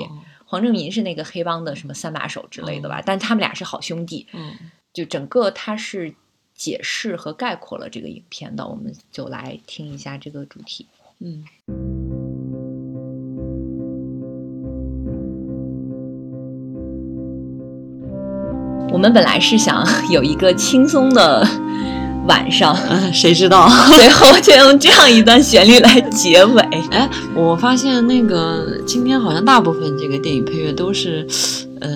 [0.47, 3.03] 黄正民是那个黑帮的什么三把手之类的吧？
[3.05, 4.27] 但他们俩是好兄弟。
[4.33, 4.53] 嗯，
[4.93, 6.15] 就整个他是
[6.55, 10.87] 解释和概括了这个影片的，我们就来听一下这个主题。
[11.21, 11.45] 嗯，
[18.93, 21.45] 我们本来是想 有一个轻松的。
[22.27, 22.77] 晚上，
[23.13, 26.63] 谁知道 最后就用这样一段旋律来结尾？
[26.91, 31.27] 哎，我发现那个今天好像大部分这个电影配乐都是，
[31.81, 31.91] 呃，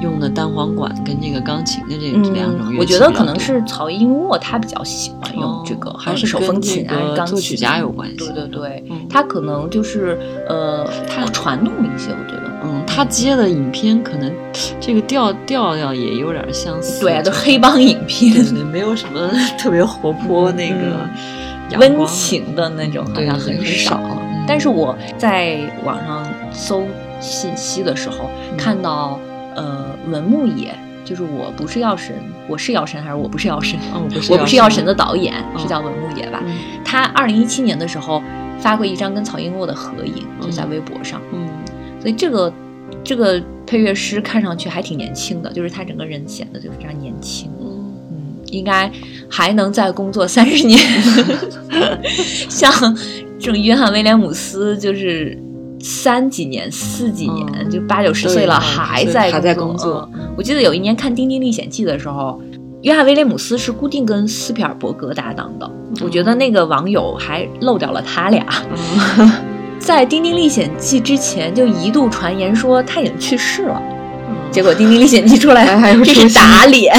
[0.00, 2.78] 用的单簧管跟这个钢琴的这两种乐器。
[2.78, 7.34] 我觉得可能是曹英沃他比较喜欢用这个，还是手风琴啊，钢琴。
[7.34, 8.16] 作曲家有关系。
[8.16, 12.50] 对对对，他可能就是呃，他传统一些，我觉得。
[12.62, 14.30] 嗯，他接的影片可能
[14.78, 23.98] 这个调调调也有点相似，对，都黑帮影片，没有什么 特别活泼那个温情的那种，好像很少。
[24.46, 26.82] 但是我在网上搜
[27.18, 28.28] 信息的时候，
[28.58, 29.18] 看到
[29.60, 32.14] 呃文牧野，就是我不是药神，
[32.48, 33.78] 我是药神还是我不是药神？
[33.92, 36.42] 我不是，我不是药神的导演是叫文牧野吧？
[36.82, 38.22] 他二零一七年的时候
[38.58, 41.20] 发过一张跟曹英沃的合影，就在微博上。
[41.32, 41.46] 嗯。
[42.00, 42.50] 所以这个
[43.04, 47.92] 这个配乐师看上去还挺年轻的，就是他整个人显得就非常年轻，嗯，
[48.46, 48.90] 应该
[49.28, 50.78] 还能再工作三十年。
[52.48, 52.72] 像
[53.38, 55.38] 这种约翰威廉姆斯，就是
[55.82, 60.08] 三几年、四几年，就八九十岁了还在还在工作。
[60.36, 62.40] 我记得有一年看《丁丁历险记》的时候，
[62.82, 65.70] 约翰威廉姆斯是固定跟斯皮尔伯格搭档的，
[66.02, 68.46] 我觉得那个网友还漏掉了他俩。
[69.80, 73.80] 在《丁丁历险记》之前，就一度传言说他已经去世了。
[74.50, 76.94] 结果《丁丁历险记》出来，这是打脸。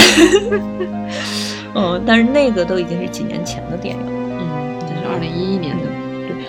[1.76, 4.12] 嗯，但是那个都已经是几年前的电影了。
[4.12, 5.84] 嗯，这是二零一一年的。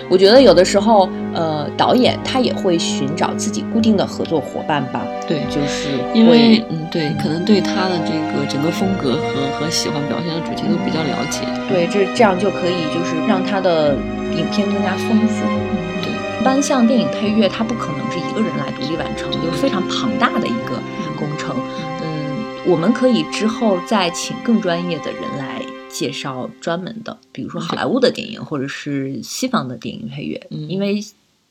[0.03, 5.01] 对，我觉得有的时候，呃，导演他也会寻找自己固定的合作伙伴吧。
[5.27, 11.39] 对，就是因为，嗯，对，可能对他的这个整个风格和和喜欢表现的主题都比较了解。
[11.69, 13.95] 对，这这样就可以就是让他的
[14.35, 15.45] 影片更加丰富。
[15.45, 16.11] 嗯，对。
[16.41, 20.77] 一般像电影配乐，它不可能是一个人来独立完成，就是非常庞大的一个
[21.17, 21.55] 工程。
[22.01, 22.09] 嗯，
[22.65, 25.42] 我们可以之后再请更专业的人来。
[25.93, 30.99] 介绍专门的，比如说好莱坞的电影，或者是西方的电影配乐，因为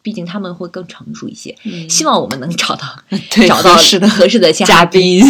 [0.02, 1.56] 毕竟他们会更成熟一些。
[1.88, 3.02] 希望我们能找到
[3.46, 5.24] 找到合适的合适的嘉宾。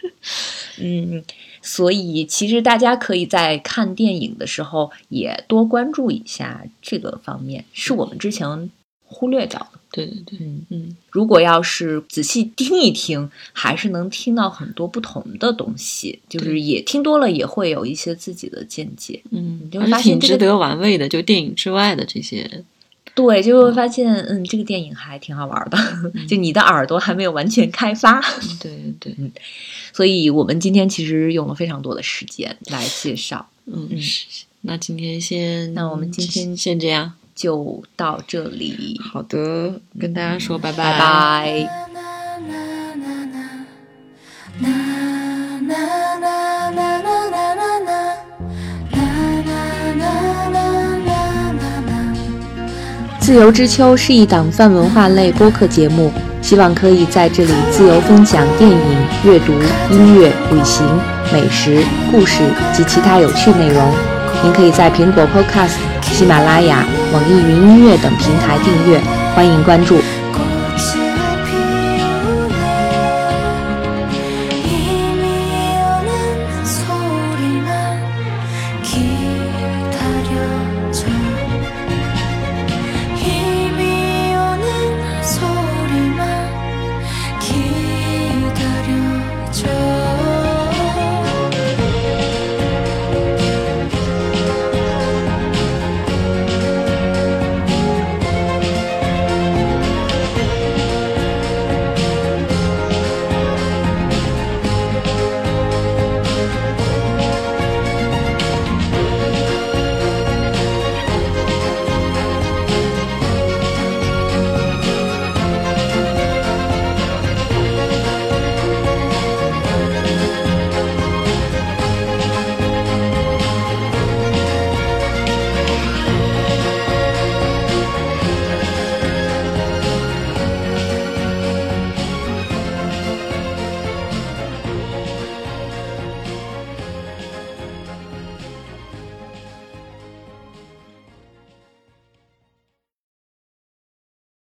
[0.80, 1.22] 嗯，
[1.60, 8.70] 所以其实大家可以在看电影的时候也多关注一下这个方面，是我们之前
[9.04, 9.77] 忽略掉的。
[9.90, 22.62] 对对对，嗯嗯，如果要是仔细听一听，还是能听到很多不同的东西，就是也听多了也会有一些自己的见解，嗯，就会发现值得玩味的，就电影之外的这些，
[23.14, 25.78] 对，就会发现，嗯，这个电影还挺好玩的，
[26.28, 28.20] 就你的耳朵还没有完全开发，
[28.60, 28.70] 对
[29.00, 29.32] 对，嗯，
[29.92, 33.88] 所以我们今天其实用了非常多的时间来介绍，嗯，
[34.60, 37.14] 那今天先，那我们今天先这样。
[37.38, 41.68] 就到这里，好的，跟大家说拜拜拜。
[53.20, 56.10] 自由之秋是一档泛文化类播客节目，
[56.42, 59.52] 希望可以在这里自由分享电影、阅读、
[59.92, 60.84] 音乐、旅行、
[61.32, 62.42] 美食、故事
[62.74, 63.94] 及其他有趣内容。
[64.42, 65.87] 您可以在苹果 Podcast。
[66.12, 69.00] 喜马拉雅、网易云音乐等平台订阅，
[69.36, 70.00] 欢迎关注。